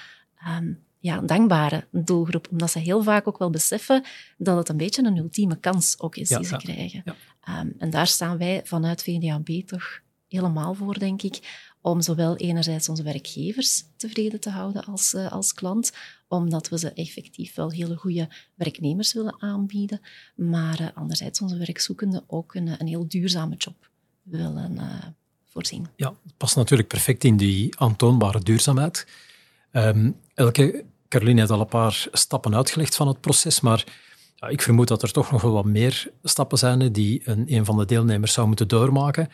um, 0.48 0.84
ja, 1.04 1.18
een 1.18 1.26
dankbare 1.26 1.88
doelgroep. 1.92 2.48
Omdat 2.52 2.72
ze 2.72 2.80
heel 2.80 3.04
vaak 3.04 3.28
ook 3.28 3.38
wel 3.38 3.50
beseffen 3.50 4.04
dat 4.38 4.58
het 4.58 4.70
een 4.70 4.78
beetje 4.78 5.04
een 5.04 5.18
ultieme 5.18 5.56
kans 5.56 6.00
ook 6.00 6.16
is 6.16 6.30
ja, 6.30 6.38
die 6.38 6.48
ze 6.48 6.54
ja, 6.54 6.60
krijgen. 6.60 7.02
Ja. 7.06 7.60
Um, 7.60 7.74
en 7.78 7.90
daar 7.90 8.08
staan 8.08 8.38
wij 8.38 8.62
vanuit 8.64 9.04
VDAB 9.04 9.50
toch 9.66 10.02
helemaal 10.28 10.74
voor, 10.74 11.00
denk 11.00 11.22
ik. 11.22 11.62
Om 11.82 12.02
zowel 12.02 12.38
enerzijds 12.38 12.90
onze 12.90 13.04
werkgevers 13.04 13.84
tevreden 13.96 14.40
te 14.40 14.50
houden 14.50 14.86
als, 14.86 15.14
uh, 15.14 15.32
als 15.32 15.54
klant, 15.54 15.92
omdat 16.28 16.70
we 16.70 16.78
ze 16.78 16.94
effectief 16.94 17.56
wel 17.56 17.72
hele 17.72 17.96
goede 17.96 18.30
werknemers 18.56 19.14
willen 19.14 19.42
aanbieden, 19.42 20.02
maar 20.36 20.82
uh, 20.82 20.88
anderzijds 20.94 21.42
onze 21.42 21.58
werkzoekenden 21.58 22.24
ook 22.28 22.56
een, 22.56 22.68
een 22.82 22.88
heel 22.88 23.08
duurzame 23.08 23.56
job 23.56 23.90
willen 24.22 24.72
uh, 24.76 25.04
voorzien. 25.46 25.88
Ja, 25.96 26.16
het 26.24 26.38
past 26.38 26.56
natuurlijk 26.56 26.90
perfect 26.90 27.24
in 27.24 27.38
die 27.38 27.80
aantoonbare 27.80 28.40
duurzaamheid. 28.40 29.08
Um, 29.72 30.16
elke 30.34 30.86
Caroline 31.14 31.40
heeft 31.40 31.52
al 31.52 31.60
een 31.60 31.68
paar 31.68 32.08
stappen 32.12 32.56
uitgelegd 32.56 32.96
van 32.96 33.08
het 33.08 33.22
proces, 33.22 33.62
maar 33.62 33.84
ik 34.50 34.62
vermoed 34.62 34.88
dat 34.88 35.02
er 35.02 35.12
toch 35.12 35.32
nog 35.32 35.42
wel 35.42 35.52
wat 35.52 35.66
meer 35.66 36.12
stappen 36.24 36.58
zijn 36.58 36.92
die 36.92 37.22
een, 37.26 37.46
een 37.48 37.66
van 37.66 37.78
de 37.78 37.86
deelnemers 37.86 38.34
zou 38.34 38.48
moeten 38.48 38.68
doormaken. 38.68 39.30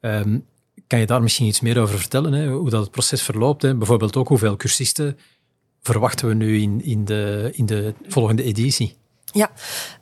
Um, 0.00 0.46
kan 0.86 0.98
je 0.98 1.06
daar 1.06 1.22
misschien 1.22 1.46
iets 1.46 1.60
meer 1.60 1.80
over 1.80 1.98
vertellen, 1.98 2.32
hè? 2.32 2.48
hoe 2.48 2.70
dat 2.70 2.80
het 2.80 2.90
proces 2.90 3.22
verloopt? 3.22 3.62
Hè? 3.62 3.74
Bijvoorbeeld 3.76 4.16
ook 4.16 4.28
hoeveel 4.28 4.56
cursisten 4.56 5.18
verwachten 5.80 6.28
we 6.28 6.34
nu 6.34 6.60
in, 6.60 6.84
in, 6.84 7.04
de, 7.04 7.50
in 7.52 7.66
de 7.66 7.94
volgende 8.08 8.42
editie? 8.42 8.96
Ja, 9.34 9.50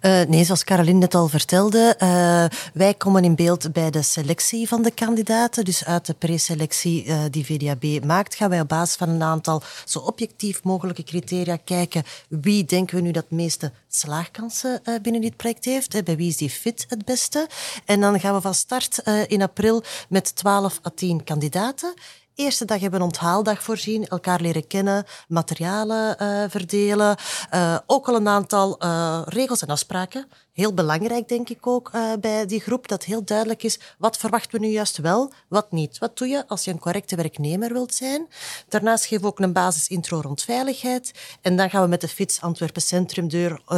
uh, 0.00 0.22
nee, 0.22 0.44
zoals 0.44 0.64
Caroline 0.64 0.98
net 0.98 1.14
al 1.14 1.28
vertelde, 1.28 1.96
uh, 2.02 2.44
wij 2.74 2.94
komen 2.94 3.24
in 3.24 3.34
beeld 3.34 3.72
bij 3.72 3.90
de 3.90 4.02
selectie 4.02 4.68
van 4.68 4.82
de 4.82 4.90
kandidaten. 4.90 5.64
Dus 5.64 5.84
uit 5.84 6.06
de 6.06 6.14
preselectie 6.14 7.04
uh, 7.04 7.20
die 7.30 7.44
VDAB 7.44 8.04
maakt, 8.04 8.34
gaan 8.34 8.50
wij 8.50 8.60
op 8.60 8.68
basis 8.68 8.96
van 8.96 9.08
een 9.08 9.22
aantal 9.22 9.62
zo 9.84 9.98
objectief 9.98 10.62
mogelijke 10.62 11.02
criteria 11.02 11.56
kijken 11.56 12.02
wie 12.28 12.64
denken 12.64 12.96
we 12.96 13.02
nu 13.02 13.10
dat 13.10 13.30
meeste 13.30 13.72
slaagkansen 13.88 14.82
binnen 15.02 15.20
dit 15.20 15.36
project 15.36 15.64
heeft. 15.64 16.04
Bij 16.04 16.16
wie 16.16 16.28
is 16.28 16.36
die 16.36 16.50
fit 16.50 16.86
het 16.88 17.04
beste? 17.04 17.48
En 17.84 18.00
dan 18.00 18.20
gaan 18.20 18.34
we 18.34 18.40
van 18.40 18.54
start 18.54 19.02
in 19.26 19.42
april 19.42 19.82
met 20.08 20.36
12 20.36 20.80
à 20.86 20.90
10 20.94 21.24
kandidaten. 21.24 21.94
Eerste 22.42 22.64
dag 22.64 22.80
hebben 22.80 22.98
we 22.98 23.04
een 23.04 23.12
onthaaldag 23.12 23.62
voorzien, 23.62 24.08
elkaar 24.08 24.40
leren 24.40 24.66
kennen, 24.66 25.04
materialen 25.28 26.16
uh, 26.22 26.44
verdelen. 26.48 27.16
Uh, 27.54 27.78
ook 27.86 28.08
al 28.08 28.14
een 28.14 28.28
aantal 28.28 28.84
uh, 28.84 29.22
regels 29.24 29.62
en 29.62 29.68
afspraken 29.68 30.26
heel 30.52 30.74
belangrijk, 30.74 31.28
denk 31.28 31.48
ik 31.48 31.66
ook, 31.66 31.90
bij 32.20 32.46
die 32.46 32.60
groep, 32.60 32.88
dat 32.88 33.04
heel 33.04 33.24
duidelijk 33.24 33.62
is 33.62 33.78
wat 33.98 34.16
verwachten 34.16 34.60
we 34.60 34.66
nu 34.66 34.72
juist 34.72 34.96
wel, 34.96 35.32
wat 35.48 35.72
niet. 35.72 35.98
Wat 35.98 36.18
doe 36.18 36.28
je 36.28 36.48
als 36.48 36.64
je 36.64 36.70
een 36.70 36.78
correcte 36.78 37.16
werknemer 37.16 37.72
wilt 37.72 37.94
zijn? 37.94 38.28
Daarnaast 38.68 39.04
geven 39.04 39.24
we 39.24 39.30
ook 39.30 39.38
een 39.38 39.52
basisintro 39.52 40.20
rond 40.20 40.42
veiligheid. 40.42 41.12
En 41.40 41.56
dan 41.56 41.70
gaan 41.70 41.82
we 41.82 41.88
met 41.88 42.00
de 42.00 42.08
FITS 42.08 42.40
Antwerpen 42.40 42.82
Centrum 42.82 43.28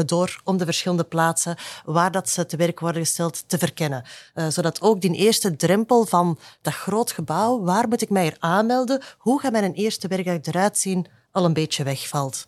door, 0.07 0.41
om 0.45 0.57
de 0.57 0.65
verschillende 0.65 1.05
plaatsen 1.05 1.57
waar 1.85 2.11
dat 2.11 2.29
ze 2.29 2.47
te 2.47 2.57
werk 2.57 2.81
worden 2.81 3.03
gesteld 3.03 3.45
te 3.47 3.59
verkennen. 3.59 4.05
Zodat 4.49 4.81
ook 4.81 5.01
die 5.01 5.15
eerste 5.15 5.57
drempel 5.57 6.07
van 6.07 6.39
dat 6.63 6.75
groot 6.75 7.13
gebouw, 7.13 7.61
waar 7.61 7.89
moet 7.89 8.03
ik 8.03 8.11
mij 8.11 8.23
hier 8.23 8.37
aanmelden? 8.55 9.03
Hoe 9.19 9.41
gaat 9.41 9.53
mijn 9.53 9.73
eerste 9.73 10.09
werkdag 10.09 10.39
eruit 10.43 10.79
zien? 10.79 11.07
al 11.35 11.45
een 11.45 11.53
beetje 11.53 11.85
wegvalt. 11.85 12.47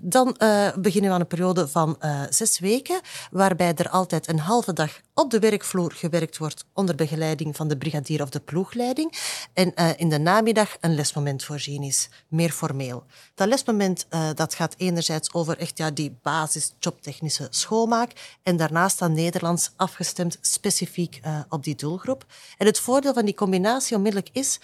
Dan 0.00 0.36
uh, 0.38 0.68
beginnen 0.76 1.10
we 1.10 1.14
aan 1.14 1.20
een 1.20 1.26
periode 1.26 1.68
van 1.68 1.96
uh, 2.00 2.22
zes 2.30 2.58
weken, 2.58 3.00
waarbij 3.30 3.74
er 3.74 3.88
altijd 3.88 4.28
een 4.28 4.38
halve 4.38 4.72
dag 4.72 5.00
op 5.14 5.30
de 5.30 5.38
werkvloer 5.38 5.92
gewerkt 5.92 6.38
wordt 6.38 6.64
onder 6.72 6.94
begeleiding 6.94 7.56
van 7.56 7.68
de 7.68 7.76
brigadier 7.76 8.22
of 8.22 8.28
de 8.28 8.40
ploegleiding. 8.40 9.12
En 9.52 9.72
uh, 9.76 9.90
in 9.96 10.08
de 10.08 10.18
namiddag 10.18 10.76
een 10.80 10.94
lesmoment 10.94 11.44
voorzien 11.44 11.82
is, 11.82 12.08
meer 12.28 12.50
formeel. 12.50 13.04
Dat 13.34 13.48
lesmoment 13.48 14.06
dat 14.34 14.54
gaat 14.54 14.74
enerzijds 14.76 15.32
over 15.32 15.58
echt 15.58 15.78
ja, 15.78 15.90
die 15.90 16.18
basis 16.22 16.74
jobtechnische 16.78 17.46
schoolmaak 17.50 18.38
en 18.42 18.56
daarnaast 18.56 19.02
aan 19.02 19.12
Nederlands 19.12 19.72
afgestemd 19.76 20.38
specifiek 20.40 21.20
op 21.48 21.64
die 21.64 21.74
doelgroep. 21.74 22.24
En 22.58 22.66
het 22.66 22.78
voordeel 22.78 23.14
van 23.14 23.24
die 23.24 23.34
combinatie 23.34 23.96
onmiddellijk 23.96 24.30
is, 24.32 24.60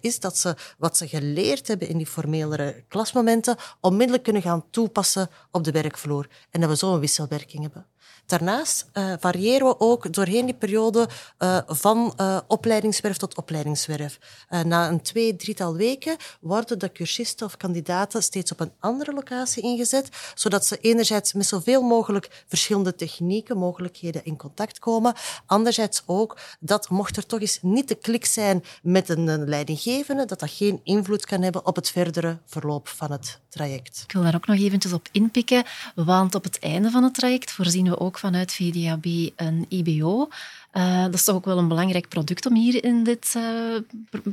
is 0.00 0.20
dat 0.20 0.38
ze 0.38 0.56
wat 0.78 0.96
ze 0.96 1.08
geleerd 1.08 1.68
hebben 1.68 1.88
in 1.88 1.96
die 1.96 2.06
formelere 2.06 2.84
klasmomenten 2.88 3.56
onmiddellijk 3.80 4.24
kunnen 4.24 4.41
gaan 4.42 4.70
toepassen 4.70 5.28
op 5.50 5.64
de 5.64 5.70
werkvloer. 5.70 6.28
En 6.50 6.60
dat 6.60 6.70
we 6.70 6.76
zo 6.76 6.94
een 6.94 7.00
wisselwerking 7.00 7.62
hebben. 7.62 7.86
Daarnaast 8.26 8.90
uh, 8.94 9.12
variëren 9.18 9.66
we 9.66 9.80
ook 9.80 10.12
doorheen 10.12 10.44
die 10.44 10.54
periode 10.54 11.08
uh, 11.38 11.58
van 11.66 12.14
uh, 12.20 12.38
opleidingswerf 12.46 13.16
tot 13.16 13.36
opleidingswerf. 13.36 14.18
na 14.64 14.88
een 14.88 15.02
twee, 15.02 15.36
drietal 15.36 15.76
weken 15.76 16.16
worden 16.40 16.78
de 16.78 16.92
cursisten 16.92 17.46
of 17.46 17.56
kandidaten 17.56 18.22
steeds 18.22 18.52
op 18.52 18.60
een 18.60 18.72
andere 18.80 19.12
locatie 19.12 19.62
ingezet, 19.62 20.08
zodat 20.34 20.66
ze 20.66 20.78
enerzijds 20.80 21.32
met 21.32 21.46
zoveel 21.46 21.82
mogelijk 21.82 22.44
verschillende 22.48 22.94
technieken, 22.94 23.58
mogelijkheden 23.58 24.24
in 24.24 24.36
contact 24.36 24.78
komen. 24.78 25.14
Anderzijds 25.46 26.02
ook 26.06 26.38
dat 26.60 26.88
mocht 26.88 27.16
er 27.16 27.26
toch 27.26 27.40
eens 27.40 27.58
niet 27.62 27.88
de 27.88 27.94
klik 27.94 28.24
zijn 28.24 28.64
met 28.82 29.08
een 29.08 29.48
leidinggevende, 29.48 30.24
dat 30.24 30.40
dat 30.40 30.50
geen 30.50 30.80
invloed 30.84 31.26
kan 31.26 31.42
hebben 31.42 31.66
op 31.66 31.76
het 31.76 31.90
verdere 31.90 32.38
verloop 32.46 32.88
van 32.88 33.12
het 33.12 33.40
traject. 33.48 34.02
Ik 34.06 34.12
wil 34.12 34.22
daar 34.22 34.34
ook 34.34 34.46
nog 34.46 34.58
eventjes 34.58 34.92
op 34.92 35.08
inpikken, 35.12 35.64
want 35.94 36.34
op 36.34 36.44
het 36.44 36.58
einde 36.58 36.90
van 36.90 37.02
het 37.02 37.14
traject 37.14 37.50
voorzien 37.50 37.88
we 37.88 37.98
ook 38.02 38.18
vanuit 38.18 38.52
VDAB 38.52 39.06
een 39.36 39.66
IBO. 39.68 40.28
Uh, 40.72 41.02
dat 41.02 41.14
is 41.14 41.24
toch 41.24 41.34
ook 41.34 41.44
wel 41.44 41.58
een 41.58 41.68
belangrijk 41.68 42.08
product 42.08 42.46
om 42.46 42.54
hier 42.54 42.84
in 42.84 43.04
dit 43.04 43.36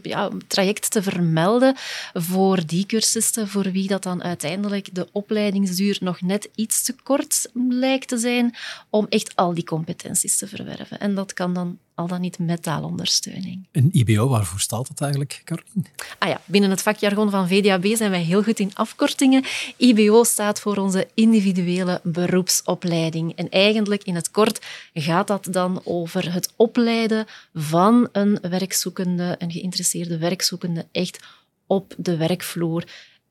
ja, 0.02 0.30
traject 0.48 0.92
te 0.92 1.04
vermelden 1.04 1.76
voor 2.14 2.66
die 2.66 2.86
cursisten 2.86 3.48
voor 3.48 3.72
wie 3.72 3.88
dat 3.88 4.04
dan 4.04 4.24
uiteindelijk 4.24 4.90
de 4.96 5.08
opleidingsduur 5.12 5.98
nog 6.00 6.22
net 6.22 6.50
iets 6.56 6.84
te 6.84 6.96
kort 7.04 7.50
lijkt 7.54 8.08
te 8.08 8.18
zijn 8.18 8.56
om 8.90 9.06
echt 9.10 9.36
al 9.36 9.54
die 9.54 9.64
competenties 9.64 10.38
te 10.38 10.48
verwerven. 10.48 11.00
En 11.00 11.16
dat 11.16 11.34
kan 11.34 11.54
dan 11.54 11.78
al 12.00 12.08
dan 12.08 12.22
niet 12.22 12.40
met 12.40 12.64
taalondersteuning. 12.64 13.68
Een 13.72 13.90
IBO, 13.92 14.28
waarvoor 14.28 14.60
staat 14.60 14.88
dat 14.88 15.02
eigenlijk, 15.02 15.42
Caroline? 15.46 15.86
Ah 16.18 16.30
ja, 16.30 16.42
binnen 16.46 16.70
het 16.70 16.82
vakjargon 16.82 17.30
van 17.30 17.48
VDAB 17.48 17.86
zijn 17.86 18.12
wij 18.12 18.22
heel 18.22 18.44
goed 18.44 18.60
in 18.60 18.72
afkortingen. 18.76 19.44
IBO 19.78 20.24
staat 20.24 20.60
voor 20.60 20.78
onze 20.78 21.08
individuele 21.14 22.02
beroepsopleiding. 22.04 23.36
En 23.36 23.50
eigenlijk 23.50 24.04
in 24.04 24.16
het 24.16 24.32
kort 24.32 24.66
gaat 24.94 25.28
dat 25.28 25.48
dan 25.52 25.82
over 25.84 26.29
het 26.32 26.54
opleiden 26.56 27.26
van 27.54 28.10
een 28.12 28.40
werkzoekende, 28.42 29.36
een 29.38 29.52
geïnteresseerde 29.52 30.18
werkzoekende, 30.18 30.88
echt 30.92 31.20
op 31.68 31.94
de 31.98 32.18
werkvloer. 32.18 32.84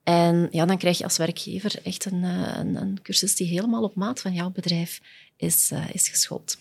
En 0.03 0.49
ja, 0.51 0.67
dan 0.67 0.79
krijg 0.79 0.99
je 0.99 1.05
als 1.05 1.17
werkgever 1.17 1.81
echt 1.83 2.05
een, 2.05 2.25
eh, 2.25 2.59
een, 2.59 2.77
een 2.77 2.99
cursus 3.03 3.37
die 3.37 3.47
helemaal 3.47 3.83
op 3.83 3.95
maat 3.95 4.21
van 4.21 4.33
jouw 4.33 4.51
bedrijf 4.51 5.01
is, 5.37 5.71
uh, 5.73 5.85
is 5.93 6.09
geschoold. 6.09 6.59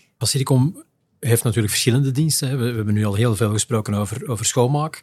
Heeft 1.20 1.44
natuurlijk 1.44 1.72
verschillende 1.72 2.10
diensten. 2.10 2.58
We, 2.58 2.64
hebben 2.64 2.94
nu 2.94 3.04
al 3.04 3.14
heel 3.14 3.36
veel 3.36 3.50
gesproken 3.50 3.94
over, 3.94 4.28
over 4.28 4.44
schoonmaak. 4.44 5.00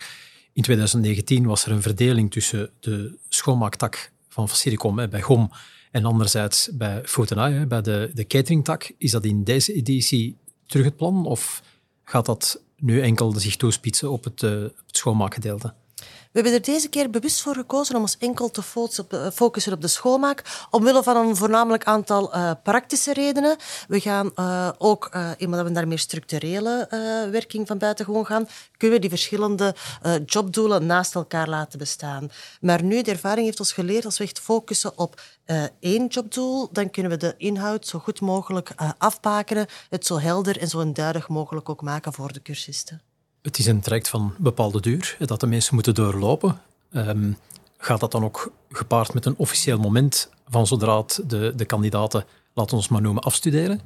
In 0.54 0.64
2019 0.64 1.46
was 1.46 1.66
er 1.66 1.72
een 1.72 1.82
verdeling 1.82 2.32
tussen 2.32 2.70
de 2.80 3.18
schoonmaaktak 3.30 4.12
van 4.30 4.50
Faciricom 4.50 4.96
bij 4.96 5.22
GOM 5.22 5.52
en 5.92 6.06
anderzijds 6.06 6.70
bij 6.74 7.02
Fotenay, 7.06 7.68
bij 7.68 7.82
de, 7.82 8.12
de 8.14 8.28
cateringtak. 8.28 8.92
Is 8.98 9.12
dat 9.12 9.26
in 9.26 9.44
deze 9.44 9.74
editie 9.74 10.38
terug 10.66 10.86
het 10.86 10.96
plan 10.96 11.26
of 11.26 11.64
gaat 12.04 12.26
dat 12.26 12.62
nu 12.78 13.02
enkel 13.02 13.32
zich 13.32 13.56
toespitsen 13.56 14.12
op 14.12 14.24
het, 14.24 14.42
uh, 14.42 14.52
het 14.62 14.98
schoonmaakgedeelte? 14.98 15.74
We 16.36 16.42
hebben 16.42 16.60
er 16.60 16.66
deze 16.74 16.90
keer 16.90 17.10
bewust 17.10 17.42
voor 17.42 17.56
gekozen 17.56 17.96
om 17.96 18.02
ons 18.02 18.18
enkel 18.18 18.50
te 18.50 18.62
focussen 19.34 19.74
op 19.74 19.82
de 19.82 19.88
schoonmaak, 19.88 20.68
omwille 20.70 21.04
van 21.04 21.18
een 21.18 21.36
voornamelijk 21.36 21.84
aantal 21.84 22.36
uh, 22.36 22.52
praktische 22.64 23.14
redenen. 23.14 23.58
We 23.88 24.00
gaan 24.00 24.32
uh, 24.36 24.70
ook, 24.78 25.10
uh, 25.14 25.32
omdat 25.40 25.66
we 25.66 25.72
daar 25.72 25.88
meer 25.88 26.00
structurele 26.00 26.88
werking 27.32 27.68
van 27.68 27.78
buiten 27.78 28.06
gewoon 28.06 28.26
gaan, 28.26 28.48
kunnen 28.78 28.96
we 28.96 29.02
die 29.02 29.18
verschillende 29.18 29.76
jobdoelen 30.26 30.86
naast 30.86 31.16
elkaar 31.16 31.50
laten 31.50 31.80
bestaan. 31.80 32.32
Maar 32.62 32.84
nu, 32.84 33.02
de 33.02 33.12
ervaring 33.12 33.46
heeft 33.46 33.60
ons 33.60 33.72
geleerd, 33.72 34.06
als 34.06 34.18
we 34.18 34.24
echt 34.24 34.40
focussen 34.40 34.98
op 34.98 35.22
één 35.80 36.08
jobdoel, 36.08 36.70
dan 36.72 36.90
kunnen 36.90 37.12
we 37.12 37.18
de 37.18 37.34
inhoud 37.38 37.88
zo 37.88 38.00
goed 38.00 38.22
mogelijk 38.22 38.74
afbakenen, 38.98 39.68
het 39.90 40.06
zo 40.06 40.20
helder 40.20 40.60
en 40.60 40.68
zo 40.68 40.92
duidelijk 40.92 41.28
mogelijk 41.28 41.70
ook 41.70 41.82
maken 41.82 42.14
voor 42.14 42.34
de 42.34 42.42
cursisten. 42.42 43.05
Het 43.46 43.58
is 43.58 43.66
een 43.66 43.80
traject 43.80 44.08
van 44.08 44.34
bepaalde 44.38 44.82
duur 44.82 45.18
dat 45.20 45.40
de 45.40 45.48
mensen 45.48 45.76
moeten 45.76 45.94
doorlopen. 45.94 46.62
Um, 46.92 47.38
gaat 47.78 48.00
dat 48.00 48.12
dan 48.12 48.24
ook 48.24 48.52
gepaard 48.72 49.14
met 49.14 49.26
een 49.26 49.36
officieel 49.38 49.78
moment 49.78 50.30
van 50.48 50.68
zodra 50.68 51.04
de, 51.28 51.54
de 51.56 51.66
kandidaten, 51.66 52.26
laten 52.54 52.72
we 52.72 52.78
ons 52.78 52.88
maar 52.88 53.02
noemen, 53.02 53.24
afstuderen? 53.24 53.82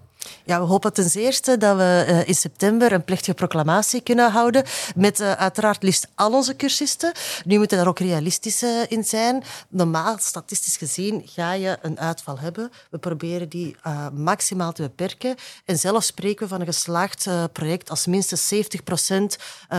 Ja, 0.46 0.60
we 0.60 0.66
hopen 0.66 0.94
ten 0.94 1.10
zeerste 1.10 1.58
dat 1.58 1.78
we 1.78 2.06
uh, 2.08 2.28
in 2.28 2.36
september 2.36 2.92
een 2.92 3.04
plechtige 3.04 3.34
proclamatie 3.34 4.02
kunnen 4.02 4.32
houden 4.32 4.64
met 4.96 5.20
uh, 5.20 5.32
uiteraard 5.32 5.84
liefst 5.84 6.08
al 6.16 6.34
onze 6.34 6.56
cursisten. 6.56 7.12
Nu 7.46 7.58
moeten 7.58 7.78
daar 7.78 7.88
ook 7.88 8.00
realistisch 8.00 8.64
uh, 8.64 8.70
in 8.88 9.04
zijn. 9.04 9.44
Normaal, 9.70 10.18
statistisch 10.18 10.78
gezien, 10.78 11.22
ga 11.26 11.54
je 11.54 11.78
een 11.82 12.00
uitval 12.00 12.40
hebben. 12.40 12.72
We 12.90 12.98
proberen 12.98 13.50
die 13.50 13.76
maximaal 14.14 14.72
te 14.72 14.82
beperken. 14.82 15.36
En 15.66 15.78
zelf 15.78 16.04
spreken 16.04 16.44
we 16.44 16.48
van 16.48 16.60
een 16.60 16.66
geslaagd 16.66 17.30
project 17.52 17.90
als 17.90 18.06
minstens 18.06 18.54
70% 18.54 18.58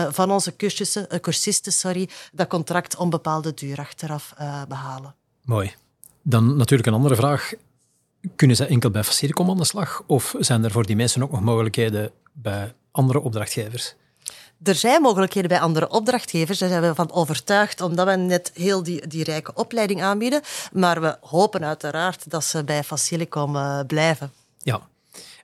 van 0.09 0.31
onze 0.31 0.55
cursisten, 0.55 1.21
cursisten 1.21 1.71
sorry, 1.71 2.09
dat 2.31 2.47
contract 2.47 2.95
onbepaalde 2.95 3.53
duur 3.53 3.77
achteraf 3.77 4.33
behalen. 4.67 5.15
Mooi. 5.43 5.73
Dan 6.21 6.57
natuurlijk 6.57 6.87
een 6.87 6.93
andere 6.93 7.15
vraag. 7.15 7.53
Kunnen 8.35 8.55
ze 8.55 8.65
enkel 8.65 8.89
bij 8.89 9.03
Faciricom 9.03 9.49
aan 9.49 9.57
de 9.57 9.65
slag? 9.65 10.03
Of 10.07 10.35
zijn 10.39 10.63
er 10.63 10.71
voor 10.71 10.85
die 10.85 10.95
mensen 10.95 11.23
ook 11.23 11.31
nog 11.31 11.41
mogelijkheden 11.41 12.11
bij 12.33 12.73
andere 12.91 13.21
opdrachtgevers? 13.21 13.95
Er 14.63 14.75
zijn 14.75 15.01
mogelijkheden 15.01 15.49
bij 15.49 15.59
andere 15.59 15.89
opdrachtgevers, 15.89 16.59
daar 16.59 16.69
zijn 16.69 16.81
we 16.81 16.95
van 16.95 17.11
overtuigd, 17.11 17.81
omdat 17.81 18.07
we 18.07 18.15
net 18.15 18.51
heel 18.53 18.83
die, 18.83 19.07
die 19.07 19.23
rijke 19.23 19.53
opleiding 19.53 20.01
aanbieden. 20.01 20.41
Maar 20.73 21.01
we 21.01 21.17
hopen 21.21 21.65
uiteraard 21.65 22.29
dat 22.29 22.43
ze 22.43 22.63
bij 22.63 22.83
Facilicom 22.83 23.55
uh, 23.55 23.79
blijven. 23.87 24.31
Ja, 24.57 24.81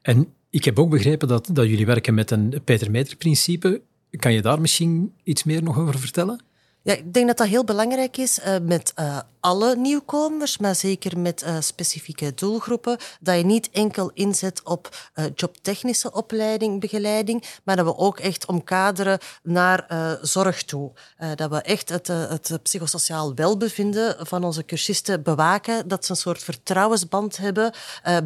en 0.01 0.33
ik 0.49 0.65
heb 0.65 0.79
ook 0.79 0.89
begrepen 0.89 1.27
dat, 1.27 1.49
dat 1.51 1.67
jullie 1.67 1.85
werken 1.85 2.13
met 2.13 2.31
een 2.31 2.61
Peter-Meter-principe. 2.63 3.81
Kan 4.09 4.33
je 4.33 4.41
daar 4.41 4.61
misschien 4.61 5.13
iets 5.23 5.43
meer 5.43 5.63
nog 5.63 5.77
over 5.79 5.99
vertellen? 5.99 6.41
Ja, 6.81 6.93
ik 6.93 7.13
denk 7.13 7.27
dat 7.27 7.37
dat 7.37 7.47
heel 7.47 7.63
belangrijk 7.63 8.17
is 8.17 8.39
uh, 8.39 8.55
met 8.61 8.93
uh, 8.99 9.19
alle 9.47 9.75
nieuwkomers, 9.75 10.57
maar 10.57 10.75
zeker 10.75 11.19
met 11.19 11.43
uh, 11.43 11.57
specifieke 11.59 12.33
doelgroepen. 12.33 12.97
Dat 13.19 13.37
je 13.37 13.45
niet 13.45 13.69
enkel 13.71 14.11
inzet 14.13 14.63
op 14.63 15.09
jobtechnische 15.35 16.11
opleiding, 16.11 16.79
begeleiding, 16.79 17.43
maar 17.63 17.75
dat 17.75 17.85
we 17.85 17.97
ook 17.97 18.19
echt 18.19 18.45
omkaderen 18.45 19.19
naar 19.43 19.85
zorg 20.21 20.63
toe. 20.63 20.91
dat 21.35 21.49
we 21.49 21.61
echt 21.61 21.89
het, 21.89 22.07
het 22.07 22.59
psychosociaal 22.63 23.35
welbevinden 23.35 24.27
van 24.27 24.43
onze 24.43 24.65
cursisten 24.65 25.23
bewaken. 25.23 25.87
Dat 25.87 26.05
ze 26.05 26.11
een 26.11 26.17
soort 26.17 26.43
vertrouwensband 26.43 27.37
hebben 27.37 27.73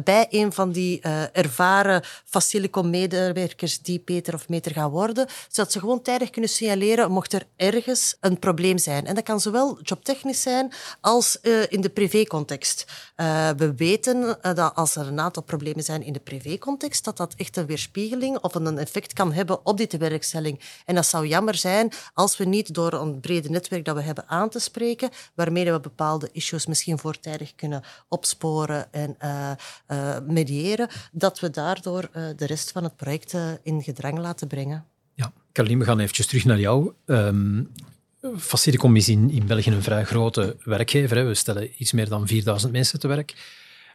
bij 0.04 0.26
een 0.30 0.52
van 0.52 0.72
die 0.72 1.00
ervaren 1.32 2.02
Facilicom-medewerkers 2.24 3.82
die 3.82 3.98
Peter 3.98 4.34
of 4.34 4.48
Meter 4.48 4.72
gaan 4.72 4.90
worden, 4.90 5.26
zodat 5.48 5.72
ze 5.72 5.78
gewoon 5.78 6.02
tijdig 6.02 6.30
kunnen 6.30 6.50
signaleren 6.50 7.10
mocht 7.10 7.32
er 7.32 7.46
ergens 7.56 8.16
een 8.20 8.38
probleem 8.38 8.78
zijn. 8.78 9.06
En 9.06 9.14
dat 9.14 9.24
kan 9.24 9.40
zowel 9.40 9.78
jobtechnisch 9.82 10.42
zijn 10.42 10.72
als 11.00 11.10
uh, 11.20 11.62
in 11.68 11.80
de 11.80 11.88
privécontext. 11.88 12.86
Uh, 13.16 13.50
we 13.56 13.74
weten 13.74 14.16
uh, 14.16 14.54
dat 14.54 14.74
als 14.74 14.96
er 14.96 15.06
een 15.06 15.20
aantal 15.20 15.42
problemen 15.42 15.84
zijn 15.84 16.02
in 16.02 16.12
de 16.12 16.20
privécontext, 16.20 17.04
dat 17.04 17.16
dat 17.16 17.34
echt 17.36 17.56
een 17.56 17.66
weerspiegeling 17.66 18.38
of 18.38 18.54
een 18.54 18.78
effect 18.78 19.12
kan 19.12 19.32
hebben 19.32 19.66
op 19.66 19.76
die 19.76 19.86
tewerkstelling. 19.86 20.60
En 20.84 20.94
dat 20.94 21.06
zou 21.06 21.26
jammer 21.26 21.54
zijn 21.54 21.92
als 22.14 22.36
we 22.36 22.44
niet 22.44 22.74
door 22.74 22.92
een 22.92 23.20
brede 23.20 23.48
netwerk 23.48 23.84
dat 23.84 23.96
we 23.96 24.02
hebben 24.02 24.28
aan 24.28 24.48
te 24.48 24.58
spreken, 24.58 25.10
waarmee 25.34 25.72
we 25.72 25.80
bepaalde 25.80 26.28
issues 26.32 26.66
misschien 26.66 26.98
voortijdig 26.98 27.54
kunnen 27.54 27.82
opsporen 28.08 28.92
en 28.92 29.16
mediëren, 30.26 30.88
dat 31.12 31.40
we 31.40 31.50
daardoor 31.50 32.08
de 32.12 32.46
rest 32.46 32.70
van 32.70 32.84
het 32.84 32.96
project 32.96 33.34
in 33.62 33.82
gedrang 33.82 34.18
laten 34.18 34.48
brengen. 34.48 34.86
Ja, 35.14 35.32
Caroline, 35.52 35.80
we 35.80 35.84
gaan 35.84 36.00
eventjes 36.00 36.26
terug 36.26 36.44
naar 36.44 36.58
jou. 36.58 36.92
Um, 37.06 37.72
Facility 38.36 38.86
is 38.86 39.08
in, 39.08 39.30
in 39.30 39.46
België 39.46 39.70
een 39.70 39.82
vrij 39.82 40.04
grote 40.04 40.56
werkgever. 40.64 41.16
Hè. 41.16 41.24
We 41.24 41.34
stellen 41.34 41.70
iets 41.76 41.92
meer 41.92 42.08
dan 42.08 42.26
4000 42.26 42.72
mensen 42.72 43.00
te 43.00 43.08
werk. 43.08 43.34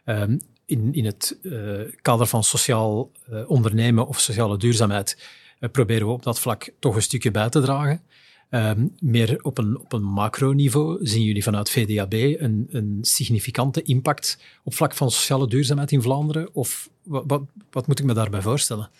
Um, 0.04 0.40
in, 0.64 0.94
in 0.94 1.04
het 1.04 1.38
uh, 1.42 1.80
kader 2.02 2.26
van 2.26 2.44
sociaal 2.44 3.10
uh, 3.30 3.50
ondernemen 3.50 4.06
of 4.06 4.20
sociale 4.20 4.56
duurzaamheid 4.56 5.18
uh, 5.60 5.70
proberen 5.70 6.06
we 6.06 6.12
op 6.12 6.22
dat 6.22 6.40
vlak 6.40 6.70
toch 6.78 6.94
een 6.94 7.02
stukje 7.02 7.30
bij 7.30 7.48
te 7.48 7.60
dragen. 7.60 8.02
Ehm, 8.50 8.86
meer 9.00 9.38
op 9.42 9.58
een, 9.58 9.78
op 9.78 9.92
een 9.92 10.02
macroniveau 10.02 11.06
zien 11.06 11.24
jullie 11.24 11.42
vanuit 11.42 11.70
VDAB 11.70 12.12
een, 12.12 12.66
een 12.70 12.98
significante 13.00 13.82
impact 13.82 14.38
op 14.64 14.74
vlak 14.74 14.94
van 14.94 15.10
sociale 15.10 15.48
duurzaamheid 15.48 15.92
in 15.92 16.02
Vlaanderen? 16.02 16.54
Of 16.54 16.90
wat, 17.02 17.24
wat, 17.26 17.42
wat 17.70 17.86
moet 17.86 17.98
ik 17.98 18.04
me 18.04 18.14
daarbij 18.14 18.42
voorstellen? 18.42 18.90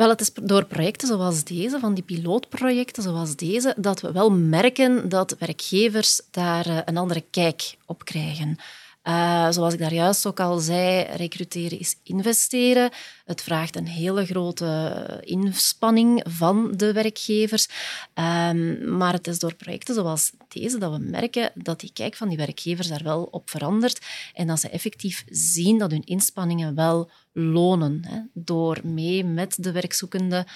Wel, 0.00 0.08
het 0.08 0.20
is 0.20 0.32
door 0.32 0.64
projecten 0.64 1.08
zoals 1.08 1.44
deze, 1.44 1.78
van 1.78 1.94
die 1.94 2.02
pilootprojecten 2.02 3.02
zoals 3.02 3.36
deze, 3.36 3.74
dat 3.76 4.00
we 4.00 4.12
wel 4.12 4.30
merken 4.30 5.08
dat 5.08 5.36
werkgevers 5.38 6.20
daar 6.30 6.66
eh, 6.66 6.78
een 6.84 6.96
andere 6.96 7.24
kijk 7.30 7.76
op 7.86 8.04
krijgen. 8.04 8.56
Uh, 9.04 9.50
zoals 9.50 9.72
ik 9.72 9.78
daar 9.78 9.92
juist 9.92 10.26
ook 10.26 10.40
al 10.40 10.58
zei, 10.58 11.02
recruteren 11.02 11.78
is 11.78 11.96
investeren. 12.02 12.90
Het 13.24 13.42
vraagt 13.42 13.76
een 13.76 13.86
hele 13.86 14.26
grote 14.26 15.20
inspanning 15.20 16.24
van 16.28 16.72
de 16.76 16.92
werkgevers. 16.92 17.68
Um, 18.14 18.96
maar 18.96 19.12
het 19.12 19.26
is 19.26 19.38
door 19.38 19.54
projecten 19.54 19.94
zoals 19.94 20.32
deze 20.48 20.78
dat 20.78 20.92
we 20.92 20.98
merken 20.98 21.52
dat 21.54 21.80
die 21.80 21.92
kijk 21.92 22.16
van 22.16 22.28
die 22.28 22.36
werkgevers 22.36 22.88
daar 22.88 23.02
wel 23.02 23.22
op 23.22 23.50
verandert 23.50 24.06
en 24.34 24.46
dat 24.46 24.60
ze 24.60 24.68
effectief 24.68 25.24
zien 25.28 25.78
dat 25.78 25.90
hun 25.90 26.04
inspanningen 26.04 26.74
wel 26.74 27.10
lonen. 27.32 28.04
Hè, 28.06 28.20
door 28.32 28.80
mee 28.82 29.24
met 29.24 29.62
de 29.62 29.72
werkzoekende 29.72 30.46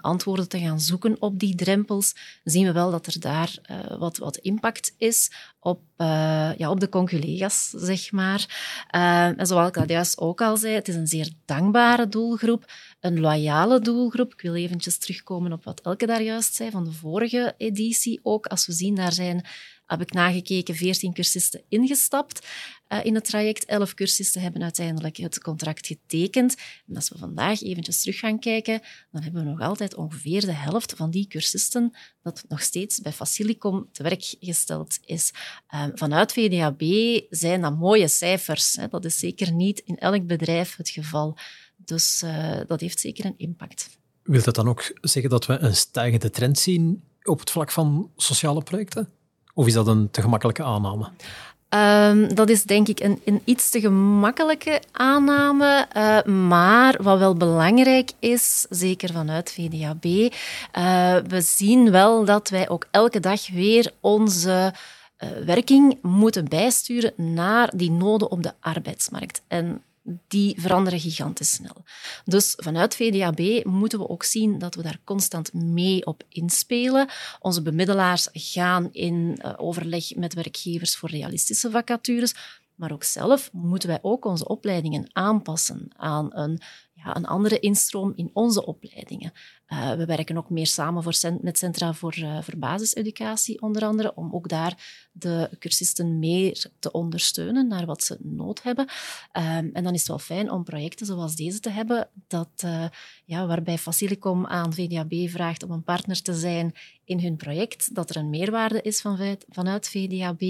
antwoorden 0.00 0.48
te 0.48 0.58
gaan 0.58 0.80
zoeken 0.80 1.16
op 1.20 1.38
die 1.38 1.54
drempels, 1.54 2.14
zien 2.44 2.66
we 2.66 2.72
wel 2.72 2.90
dat 2.90 3.06
er 3.06 3.20
daar 3.20 3.58
uh, 3.70 3.98
wat, 3.98 4.16
wat 4.16 4.36
impact 4.36 4.94
is 4.98 5.30
op, 5.60 5.80
uh, 5.96 6.50
ja, 6.56 6.70
op 6.70 6.80
de 6.80 6.88
conculega's, 6.88 7.70
zeg 7.70 8.12
maar. 8.12 8.46
en 9.36 9.46
zoals 9.46 9.68
ik 9.68 9.74
dat 9.74 9.88
juist 9.88 10.18
ook 10.18 10.40
al 10.40 10.56
zei, 10.56 10.74
het 10.74 10.88
is 10.88 10.94
een 10.94 11.06
zeer 11.06 11.30
dankbare 11.44 12.08
doelgroep, 12.08 12.72
een 13.00 13.20
loyale 13.20 13.80
doelgroep. 13.80 14.32
Ik 14.32 14.40
wil 14.40 14.54
eventjes 14.54 14.98
terugkomen 14.98 15.52
op 15.52 15.64
wat 15.64 15.80
Elke 15.80 16.06
daar 16.06 16.22
juist 16.22 16.54
zei 16.54 16.70
van 16.70 16.84
de 16.84 16.92
vorige 16.92 17.54
editie 17.56 18.20
ook. 18.22 18.46
Als 18.46 18.66
we 18.66 18.72
zien, 18.72 18.94
daar 18.94 19.12
zijn 19.12 19.44
heb 19.90 20.00
ik 20.00 20.12
nagekeken, 20.12 20.74
14 20.74 21.12
cursisten 21.12 21.62
ingestapt 21.68 22.46
uh, 22.88 23.04
in 23.04 23.14
het 23.14 23.24
traject. 23.24 23.64
11 23.64 23.94
cursisten 23.94 24.40
hebben 24.40 24.62
uiteindelijk 24.62 25.16
het 25.16 25.40
contract 25.40 25.86
getekend. 25.86 26.56
En 26.88 26.96
als 26.96 27.08
we 27.08 27.18
vandaag 27.18 27.62
eventjes 27.62 28.00
terug 28.00 28.18
gaan 28.18 28.38
kijken, 28.38 28.80
dan 29.10 29.22
hebben 29.22 29.44
we 29.44 29.50
nog 29.50 29.60
altijd 29.60 29.79
ongeveer 29.88 30.40
de 30.40 30.52
helft 30.52 30.92
van 30.96 31.10
die 31.10 31.26
cursisten 31.26 31.96
dat 32.22 32.44
nog 32.48 32.60
steeds 32.60 33.00
bij 33.00 33.12
Facilicom 33.12 33.88
te 33.92 34.02
werk 34.02 34.34
gesteld 34.40 34.98
is. 35.04 35.32
Uh, 35.74 35.84
vanuit 35.94 36.32
VDAB 36.32 36.82
zijn 37.30 37.60
dat 37.60 37.78
mooie 37.78 38.08
cijfers. 38.08 38.78
Dat 38.90 39.04
is 39.04 39.18
zeker 39.18 39.52
niet 39.52 39.78
in 39.78 39.96
elk 39.98 40.26
bedrijf 40.26 40.76
het 40.76 40.88
geval. 40.88 41.36
Dus 41.76 42.22
uh, 42.24 42.60
dat 42.66 42.80
heeft 42.80 43.00
zeker 43.00 43.24
een 43.24 43.38
impact. 43.38 43.98
Wilt 44.22 44.44
dat 44.44 44.54
dan 44.54 44.68
ook 44.68 44.98
zeggen 45.00 45.30
dat 45.30 45.46
we 45.46 45.58
een 45.58 45.76
stijgende 45.76 46.30
trend 46.30 46.58
zien 46.58 47.02
op 47.22 47.40
het 47.40 47.50
vlak 47.50 47.70
van 47.70 48.10
sociale 48.16 48.62
projecten? 48.62 49.08
Of 49.54 49.66
is 49.66 49.72
dat 49.72 49.86
een 49.86 50.10
te 50.10 50.20
gemakkelijke 50.20 50.62
aanname? 50.62 51.10
Um, 51.74 52.34
dat 52.34 52.48
is 52.48 52.62
denk 52.62 52.88
ik 52.88 53.00
een, 53.00 53.20
een 53.24 53.42
iets 53.44 53.70
te 53.70 53.80
gemakkelijke 53.80 54.82
aanname. 54.92 55.86
Uh, 55.96 56.22
maar 56.22 57.02
wat 57.02 57.18
wel 57.18 57.34
belangrijk 57.34 58.10
is, 58.18 58.66
zeker 58.70 59.12
vanuit 59.12 59.52
VDAB, 59.52 60.04
uh, 60.04 60.26
eh, 60.72 61.24
we 61.24 61.40
zien 61.40 61.90
wel 61.90 62.24
dat 62.24 62.48
wij 62.48 62.68
ook 62.68 62.86
elke 62.90 63.20
dag 63.20 63.50
weer 63.50 63.92
onze 64.00 64.74
uh, 65.18 65.28
werking 65.46 65.98
moeten 66.02 66.48
bijsturen 66.48 67.12
naar 67.16 67.72
die 67.76 67.90
noden 67.90 68.30
op 68.30 68.42
de 68.42 68.52
arbeidsmarkt. 68.60 69.42
En 69.48 69.82
die 70.28 70.60
veranderen 70.60 71.00
gigantisch 71.00 71.50
snel. 71.50 71.84
Dus 72.24 72.54
vanuit 72.56 72.94
VDAB 72.94 73.64
moeten 73.64 73.98
we 73.98 74.08
ook 74.08 74.24
zien 74.24 74.58
dat 74.58 74.74
we 74.74 74.82
daar 74.82 75.00
constant 75.04 75.52
mee 75.52 76.06
op 76.06 76.22
inspelen. 76.28 77.08
Onze 77.40 77.62
bemiddelaars 77.62 78.28
gaan 78.32 78.88
in 78.92 79.38
uh, 79.42 79.52
overleg 79.56 80.14
met 80.14 80.34
werkgevers 80.34 80.96
voor 80.96 81.10
realistische 81.10 81.70
vacatures, 81.70 82.34
maar 82.74 82.92
ook 82.92 83.04
zelf 83.04 83.52
moeten 83.52 83.88
wij 83.88 83.98
ook 84.02 84.24
onze 84.24 84.48
opleidingen 84.48 85.10
aanpassen 85.12 85.88
aan 85.96 86.28
een 86.34 86.60
ja, 87.04 87.16
een 87.16 87.26
andere 87.26 87.58
instroom 87.58 88.12
in 88.16 88.30
onze 88.32 88.66
opleidingen. 88.66 89.32
Uh, 89.72 89.92
we 89.92 90.04
werken 90.04 90.36
ook 90.36 90.50
meer 90.50 90.66
samen 90.66 91.02
voor 91.02 91.14
met 91.40 91.58
Centra 91.58 91.92
voor, 91.92 92.18
uh, 92.18 92.42
voor 92.42 92.56
Basiseducatie, 92.56 93.62
onder 93.62 93.84
andere, 93.84 94.14
om 94.14 94.34
ook 94.34 94.48
daar 94.48 95.08
de 95.12 95.50
cursisten 95.58 96.18
meer 96.18 96.66
te 96.78 96.92
ondersteunen 96.92 97.68
naar 97.68 97.86
wat 97.86 98.04
ze 98.04 98.16
nood 98.20 98.62
hebben. 98.62 98.88
Uh, 99.32 99.56
en 99.56 99.82
dan 99.82 99.92
is 99.92 99.98
het 99.98 100.08
wel 100.08 100.18
fijn 100.18 100.50
om 100.50 100.64
projecten 100.64 101.06
zoals 101.06 101.36
deze 101.36 101.60
te 101.60 101.70
hebben, 101.70 102.08
dat, 102.26 102.50
eh, 102.56 102.84
ja, 103.24 103.46
waarbij 103.46 103.78
Facilicom 103.78 104.46
aan 104.46 104.72
VDAB 104.72 105.28
vraagt 105.28 105.62
om 105.62 105.70
een 105.70 105.82
partner 105.82 106.22
te 106.22 106.34
zijn 106.34 106.74
in 107.10 107.20
hun 107.20 107.36
project, 107.36 107.94
dat 107.94 108.10
er 108.10 108.16
een 108.16 108.30
meerwaarde 108.30 108.82
is 108.82 109.00
van, 109.00 109.36
vanuit 109.48 109.88
VDAB, 109.88 110.42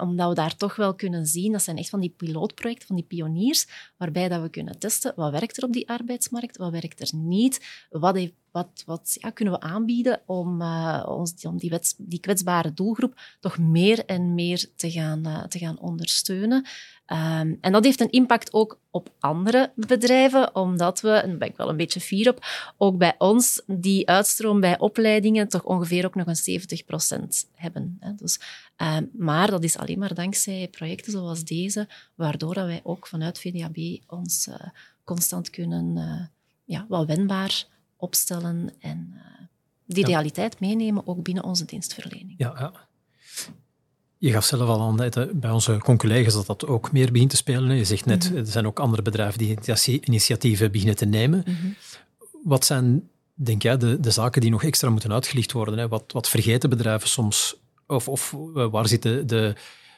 omdat 0.00 0.28
we 0.28 0.34
daar 0.34 0.56
toch 0.56 0.76
wel 0.76 0.94
kunnen 0.94 1.26
zien, 1.26 1.52
dat 1.52 1.62
zijn 1.62 1.76
echt 1.76 1.88
van 1.88 2.00
die 2.00 2.14
pilootprojecten, 2.16 2.86
van 2.86 2.96
die 2.96 3.04
pioniers, 3.04 3.66
waarbij 3.96 4.28
dat 4.28 4.42
we 4.42 4.48
kunnen 4.48 4.78
testen 4.78 5.12
wat 5.16 5.30
werkt 5.30 5.56
er 5.56 5.64
op 5.64 5.72
die 5.72 5.88
arbeidsmarkt, 5.88 6.56
wat 6.56 6.70
werkt 6.70 7.00
er 7.00 7.18
niet, 7.18 7.86
wat 7.90 8.16
heeft 8.16 8.32
wat, 8.56 8.82
wat 8.86 9.16
ja, 9.20 9.30
kunnen 9.30 9.54
we 9.54 9.60
aanbieden 9.60 10.20
om, 10.26 10.60
uh, 10.60 11.04
ons, 11.08 11.44
om 11.46 11.58
die, 11.58 11.70
wets, 11.70 11.94
die 11.98 12.20
kwetsbare 12.20 12.72
doelgroep 12.72 13.20
toch 13.40 13.58
meer 13.58 14.04
en 14.04 14.34
meer 14.34 14.66
te 14.76 14.90
gaan, 14.90 15.26
uh, 15.26 15.44
te 15.44 15.58
gaan 15.58 15.78
ondersteunen. 15.78 16.56
Um, 17.12 17.58
en 17.60 17.72
dat 17.72 17.84
heeft 17.84 18.00
een 18.00 18.10
impact 18.10 18.52
ook 18.52 18.78
op 18.90 19.10
andere 19.18 19.72
bedrijven, 19.74 20.54
omdat 20.54 21.00
we, 21.00 21.10
en 21.10 21.28
daar 21.28 21.38
ben 21.38 21.48
ik 21.48 21.56
wel 21.56 21.68
een 21.68 21.76
beetje 21.76 22.00
fier 22.00 22.28
op, 22.28 22.44
ook 22.76 22.98
bij 22.98 23.14
ons 23.18 23.62
die 23.66 24.08
uitstroom 24.08 24.60
bij 24.60 24.78
opleidingen 24.78 25.48
toch 25.48 25.64
ongeveer 25.64 26.06
ook 26.06 26.14
nog 26.14 26.26
een 26.26 26.60
70% 26.60 27.50
hebben. 27.54 27.96
Hè. 28.00 28.14
Dus, 28.14 28.40
um, 28.76 29.10
maar 29.12 29.50
dat 29.50 29.64
is 29.64 29.78
alleen 29.78 29.98
maar 29.98 30.14
dankzij 30.14 30.68
projecten 30.70 31.12
zoals 31.12 31.44
deze, 31.44 31.88
waardoor 32.14 32.54
dat 32.54 32.66
wij 32.66 32.80
ook 32.82 33.06
vanuit 33.06 33.38
VDAB 33.38 33.78
ons 34.06 34.46
uh, 34.46 34.54
constant 35.04 35.50
kunnen, 35.50 36.30
ja, 36.64 36.86
wel 36.88 37.06
wendbaar 37.06 37.74
opstellen 37.96 38.70
en 38.80 39.12
uh, 39.14 39.20
die 39.86 40.04
realiteit 40.04 40.60
meenemen, 40.60 41.06
ook 41.06 41.22
binnen 41.22 41.44
onze 41.44 41.64
dienstverlening. 41.64 42.34
Ja, 42.36 42.54
ja. 42.58 42.72
Je 44.18 44.32
gaf 44.32 44.44
zelf 44.44 44.68
al 44.68 44.80
aan 44.80 45.10
bij 45.32 45.50
onze 45.50 45.78
conculega's 45.78 46.34
dat 46.34 46.46
dat 46.46 46.66
ook 46.66 46.92
meer 46.92 47.12
begint 47.12 47.30
te 47.30 47.36
spelen. 47.36 47.76
Je 47.76 47.84
zegt 47.84 48.04
net, 48.04 48.30
mhm. 48.30 48.38
er 48.38 48.46
zijn 48.46 48.66
ook 48.66 48.80
andere 48.80 49.02
bedrijven 49.02 49.38
die 49.38 49.58
initiatieven 50.00 50.72
beginnen 50.72 50.96
te 50.96 51.04
nemen. 51.04 51.42
Mhm. 51.46 51.66
Wat 52.42 52.64
zijn, 52.64 53.08
denk 53.34 53.62
jij, 53.62 53.76
de, 53.76 54.00
de 54.00 54.10
zaken 54.10 54.40
die 54.40 54.50
nog 54.50 54.62
extra 54.62 54.90
moeten 54.90 55.12
uitgelicht 55.12 55.52
worden? 55.52 55.78
Hè? 55.78 55.88
Wat, 55.88 56.12
wat 56.12 56.28
vergeten 56.28 56.70
bedrijven 56.70 57.08
soms? 57.08 57.56
Of, 57.86 58.08
of 58.08 58.36
eh, 58.54 58.70
waar 58.70 58.88
zit 58.88 59.02
de, 59.02 59.24
de, 59.24 59.54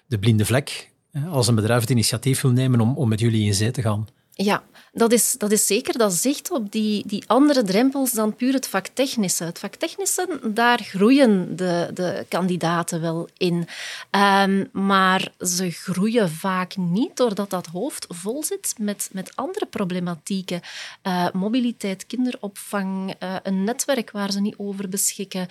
de 0.06 0.18
blinde 0.18 0.44
vlek 0.44 0.92
als 1.30 1.48
een 1.48 1.54
bedrijf 1.54 1.80
het 1.80 1.90
initiatief 1.90 2.40
wil 2.40 2.50
nemen 2.50 2.80
om, 2.80 2.96
om 2.96 3.08
met 3.08 3.20
jullie 3.20 3.46
in 3.46 3.54
zee 3.54 3.70
te 3.70 3.82
gaan? 3.82 4.06
Ja, 4.40 4.62
dat 4.92 5.12
is, 5.12 5.35
dat 5.38 5.53
is 5.53 5.66
zeker. 5.66 5.98
Dat 5.98 6.12
zicht 6.12 6.51
op 6.51 6.72
die, 6.72 7.07
die 7.07 7.24
andere 7.27 7.62
drempels 7.62 8.12
dan 8.12 8.37
puur 8.37 8.53
het 8.53 8.68
vaktechnische. 8.68 9.44
Het 9.44 9.59
vaktechnische, 9.59 10.40
daar 10.53 10.79
groeien 10.79 11.57
de, 11.57 11.90
de 11.94 12.27
kandidaten 12.29 13.01
wel 13.01 13.29
in. 13.37 13.68
Um, 14.11 14.68
maar 14.72 15.33
ze 15.40 15.70
groeien 15.70 16.31
vaak 16.31 16.77
niet 16.77 17.16
doordat 17.16 17.51
dat 17.51 17.66
hoofd 17.66 18.07
vol 18.09 18.44
zit 18.44 18.74
met, 18.79 19.09
met 19.12 19.37
andere 19.37 19.66
problematieken. 19.66 20.61
Uh, 21.07 21.31
mobiliteit, 21.33 22.07
kinderopvang, 22.07 23.14
uh, 23.22 23.37
een 23.42 23.64
netwerk 23.64 24.11
waar 24.11 24.31
ze 24.33 24.40
niet 24.40 24.57
over 24.57 24.88
beschikken. 24.88 25.48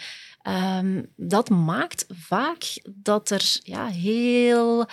Um, 0.78 1.12
dat 1.16 1.50
maakt 1.50 2.06
vaak 2.10 2.82
dat 2.86 3.30
er 3.30 3.60
ja, 3.64 3.88
heel... 3.88 4.86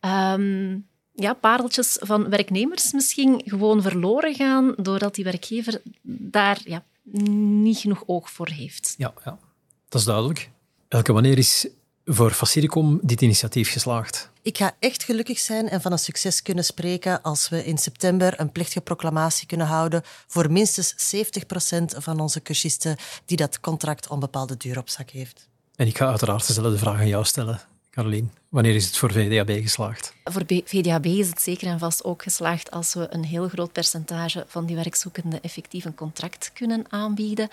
Um, 0.00 0.86
ja, 1.16 1.34
pareltjes 1.34 1.96
van 2.00 2.28
werknemers 2.28 2.92
misschien 2.92 3.42
gewoon 3.44 3.82
verloren 3.82 4.34
gaan 4.34 4.74
doordat 4.76 5.14
die 5.14 5.24
werkgever 5.24 5.80
daar 6.02 6.60
ja, 6.64 6.84
niet 7.62 7.78
genoeg 7.78 8.02
oog 8.06 8.30
voor 8.30 8.48
heeft. 8.48 8.94
Ja, 8.98 9.14
ja, 9.24 9.38
dat 9.88 10.00
is 10.00 10.06
duidelijk. 10.06 10.50
Elke, 10.88 11.12
wanneer 11.12 11.38
is 11.38 11.68
voor 12.04 12.30
Faciricom 12.30 12.98
dit 13.02 13.20
initiatief 13.20 13.72
geslaagd? 13.72 14.30
Ik 14.42 14.56
ga 14.56 14.76
echt 14.78 15.02
gelukkig 15.02 15.38
zijn 15.38 15.68
en 15.68 15.80
van 15.80 15.92
een 15.92 15.98
succes 15.98 16.42
kunnen 16.42 16.64
spreken 16.64 17.22
als 17.22 17.48
we 17.48 17.64
in 17.64 17.78
september 17.78 18.40
een 18.40 18.52
plechtige 18.52 18.80
proclamatie 18.80 19.46
kunnen 19.46 19.66
houden 19.66 20.02
voor 20.26 20.52
minstens 20.52 21.16
70% 21.16 21.28
van 21.84 22.20
onze 22.20 22.42
cursisten 22.42 22.96
die 23.24 23.36
dat 23.36 23.60
contract 23.60 24.08
onbepaalde 24.08 24.56
duur 24.56 24.78
op 24.78 24.88
zak 24.88 25.10
heeft. 25.10 25.48
En 25.76 25.86
ik 25.86 25.96
ga 25.96 26.06
uiteraard 26.06 26.46
dezelfde 26.46 26.78
vraag 26.78 26.98
aan 26.98 27.08
jou 27.08 27.24
stellen. 27.24 27.60
Carolien, 27.96 28.30
wanneer 28.48 28.74
is 28.74 28.86
het 28.86 28.96
voor 28.96 29.12
VDAB 29.12 29.50
geslaagd? 29.50 30.14
Voor 30.24 30.42
VDAB 30.64 31.06
is 31.06 31.28
het 31.28 31.40
zeker 31.40 31.68
en 31.68 31.78
vast 31.78 32.04
ook 32.04 32.22
geslaagd 32.22 32.70
als 32.70 32.94
we 32.94 33.06
een 33.10 33.24
heel 33.24 33.48
groot 33.48 33.72
percentage 33.72 34.44
van 34.48 34.66
die 34.66 34.76
werkzoekenden 34.76 35.42
effectief 35.42 35.84
een 35.84 35.94
contract 35.94 36.50
kunnen 36.54 36.84
aanbieden 36.88 37.48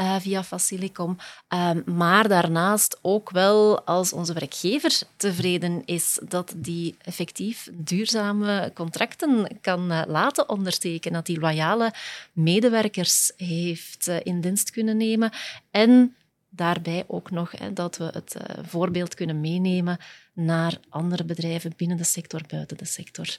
uh, 0.00 0.16
via 0.20 0.44
Facilicom. 0.44 1.16
Uh, 1.54 1.70
maar 1.84 2.28
daarnaast 2.28 2.98
ook 3.02 3.30
wel 3.30 3.80
als 3.80 4.12
onze 4.12 4.32
werkgever 4.32 5.00
tevreden 5.16 5.82
is 5.84 6.18
dat 6.28 6.52
die 6.56 6.96
effectief 7.02 7.68
duurzame 7.72 8.70
contracten 8.74 9.58
kan 9.60 9.92
uh, 9.92 10.02
laten 10.06 10.48
ondertekenen, 10.48 11.16
dat 11.16 11.26
die 11.26 11.40
loyale 11.40 11.92
medewerkers 12.32 13.32
heeft 13.36 14.08
eh, 14.08 14.16
in 14.22 14.40
dienst 14.40 14.70
kunnen 14.70 14.96
nemen 14.96 15.32
en 15.70 16.14
daarbij 16.56 17.04
ook 17.06 17.30
nog 17.30 17.50
hè, 17.50 17.72
dat 17.72 17.96
we 17.96 18.04
het 18.04 18.36
uh, 18.36 18.64
voorbeeld 18.64 19.14
kunnen 19.14 19.40
meenemen 19.40 19.98
naar 20.32 20.78
andere 20.88 21.24
bedrijven 21.24 21.72
binnen 21.76 21.96
de 21.96 22.04
sector, 22.04 22.40
buiten 22.48 22.76
de 22.76 22.84
sector. 22.84 23.38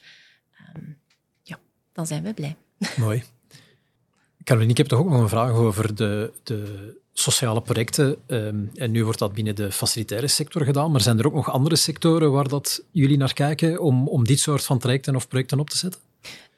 Um, 0.75 0.97
ja, 1.41 1.59
dan 1.93 2.07
zijn 2.07 2.23
we 2.23 2.33
blij. 2.33 2.55
Mooi. 2.97 3.23
Caroline, 4.43 4.71
ik 4.71 4.77
heb 4.77 4.87
toch 4.87 4.99
ook 4.99 5.09
nog 5.09 5.21
een 5.21 5.29
vraag 5.29 5.51
over 5.51 5.95
de, 5.95 6.33
de 6.43 6.95
sociale 7.13 7.61
projecten. 7.61 8.15
Um, 8.27 8.71
en 8.73 8.91
nu 8.91 9.03
wordt 9.03 9.19
dat 9.19 9.33
binnen 9.33 9.55
de 9.55 9.71
facilitaire 9.71 10.27
sector 10.27 10.63
gedaan, 10.63 10.91
maar 10.91 11.01
zijn 11.01 11.19
er 11.19 11.25
ook 11.25 11.33
nog 11.33 11.51
andere 11.51 11.75
sectoren 11.75 12.31
waar 12.31 12.47
dat 12.47 12.83
jullie 12.91 13.17
naar 13.17 13.33
kijken 13.33 13.81
om, 13.81 14.07
om 14.07 14.23
dit 14.23 14.39
soort 14.39 14.63
van 14.63 14.79
trajecten 14.79 15.15
of 15.15 15.27
projecten 15.27 15.59
op 15.59 15.69
te 15.69 15.77
zetten? 15.77 16.01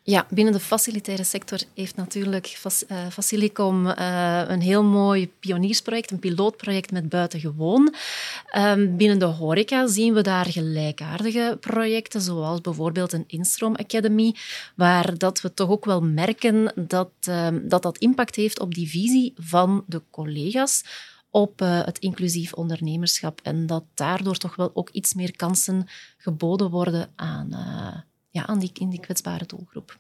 Ja, 0.10 0.28
binnen 0.30 0.54
de 0.54 0.60
facilitaire 0.60 1.24
sector 1.24 1.60
heeft 1.74 1.96
natuurlijk 1.96 2.60
uh, 2.88 3.08
Facilicom 3.12 3.86
uh, 3.86 4.44
een 4.48 4.62
heel 4.62 4.84
mooi 4.84 5.32
pioniersproject, 5.40 6.12
een 6.12 6.20
pilootproject 6.20 6.92
met 6.92 7.10
buitengewoon. 7.10 7.94
Um, 8.58 8.98
binnen 8.98 9.20
de 9.20 9.26
horeca 9.26 9.88
zien 9.88 10.14
we 10.14 10.22
daar 10.22 10.46
gelijkaardige 10.46 11.58
projecten, 11.60 12.22
zoals 12.22 12.62
bijvoorbeeld 12.62 13.14
een 13.14 13.24
Instroom 13.28 13.76
Academy, 13.76 14.36
waar 14.76 15.18
dat 15.18 15.42
we 15.42 15.54
toch 15.54 15.70
ook 15.70 15.86
wel 15.86 16.02
merken 16.02 16.74
dat, 16.76 17.12
um, 17.30 17.68
dat 17.68 17.82
dat 17.82 17.98
impact 17.98 18.36
heeft 18.36 18.60
op 18.60 18.74
die 18.74 18.90
visie 18.90 19.34
van 19.36 19.84
de 19.88 20.02
collega's 20.12 20.84
op 21.30 21.62
uh, 21.62 21.84
het 21.86 21.98
inclusief 21.98 22.54
ondernemerschap 22.54 23.40
en 23.44 23.66
dat 23.66 23.84
daardoor 23.94 24.38
toch 24.38 24.56
wel 24.56 24.72
ook 24.74 24.90
iets 24.90 25.14
meer 25.14 25.36
kansen 25.36 25.88
geboden 26.18 26.70
worden 26.70 27.10
aan 27.16 27.54
ja, 28.30 28.46
aan 28.48 28.60
die, 28.60 28.72
in 28.74 28.90
die 28.90 29.00
kwetsbare 29.00 29.46
doelgroep. 29.46 29.98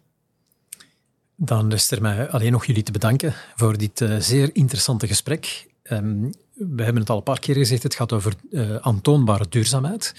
Dan 1.36 1.70
rest 1.70 1.92
er 1.92 2.02
mij 2.02 2.30
alleen 2.30 2.52
nog 2.52 2.65
jullie 2.65 2.84
te 2.84 2.92
bedanken 2.92 3.34
voor 3.56 3.78
dit 3.78 4.02
uh, 4.02 4.20
zeer 4.20 4.56
interessante 4.56 5.08
gesprek. 5.08 5.68
Um, 5.84 6.32
we 6.54 6.84
hebben 6.84 7.02
het 7.02 7.10
al 7.10 7.18
een 7.18 7.24
paar 7.24 7.39
keer 7.39 7.56
gezegd, 7.56 7.84
het 7.84 7.96
gaat 7.96 8.13
over 8.13 8.34
uh, 8.52 8.76
aantoonbare 8.76 9.46
duurzaamheid. 9.50 10.15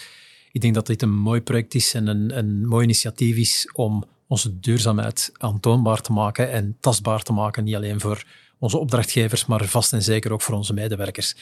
Ik 0.53 0.61
denk 0.61 0.75
dat 0.75 0.87
dit 0.87 1.03
een 1.03 1.15
mooi 1.15 1.41
project 1.41 1.75
is 1.75 1.95
en 1.95 2.07
een, 2.07 2.39
een 2.39 2.67
mooi 2.67 2.85
initiatief 2.85 3.37
is 3.37 3.71
om 3.73 4.05
onze 4.27 4.61
duurzaamheid 4.61 5.33
aantoonbaar 5.37 6.01
te 6.01 6.13
maken 6.13 6.51
en 6.51 6.77
tastbaar 6.81 7.23
te 7.23 7.33
maken, 7.33 7.65
niet 7.65 7.75
alleen 7.75 8.01
voor 8.01 8.25
onze 8.59 8.79
opdrachtgevers, 8.79 9.47
maar 9.47 9.65
vast 9.65 9.93
en 9.93 10.03
zeker 10.03 10.33
ook 10.33 10.43
voor 10.43 10.55
onze 10.55 10.73
medewerkers. 10.73 11.35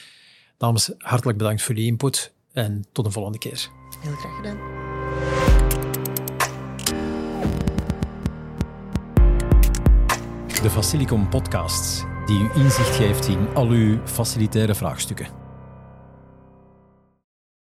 Dames, 0.56 0.90
hartelijk 0.98 1.38
bedankt 1.38 1.62
voor 1.62 1.74
jullie 1.74 1.90
input 1.90 2.32
en 2.52 2.84
tot 2.92 3.06
een 3.06 3.12
volgende 3.12 3.38
keer. 3.38 3.68
Heel 4.00 4.14
graag 4.14 4.36
gedaan. 4.36 5.57
De 10.62 10.70
Facilicom 10.70 11.28
Podcasts, 11.28 12.04
die 12.26 12.38
u 12.38 12.50
inzicht 12.54 12.96
geeft 12.96 13.28
in 13.28 13.48
al 13.54 13.68
uw 13.68 13.98
facilitaire 14.04 14.74
vraagstukken. 14.74 15.47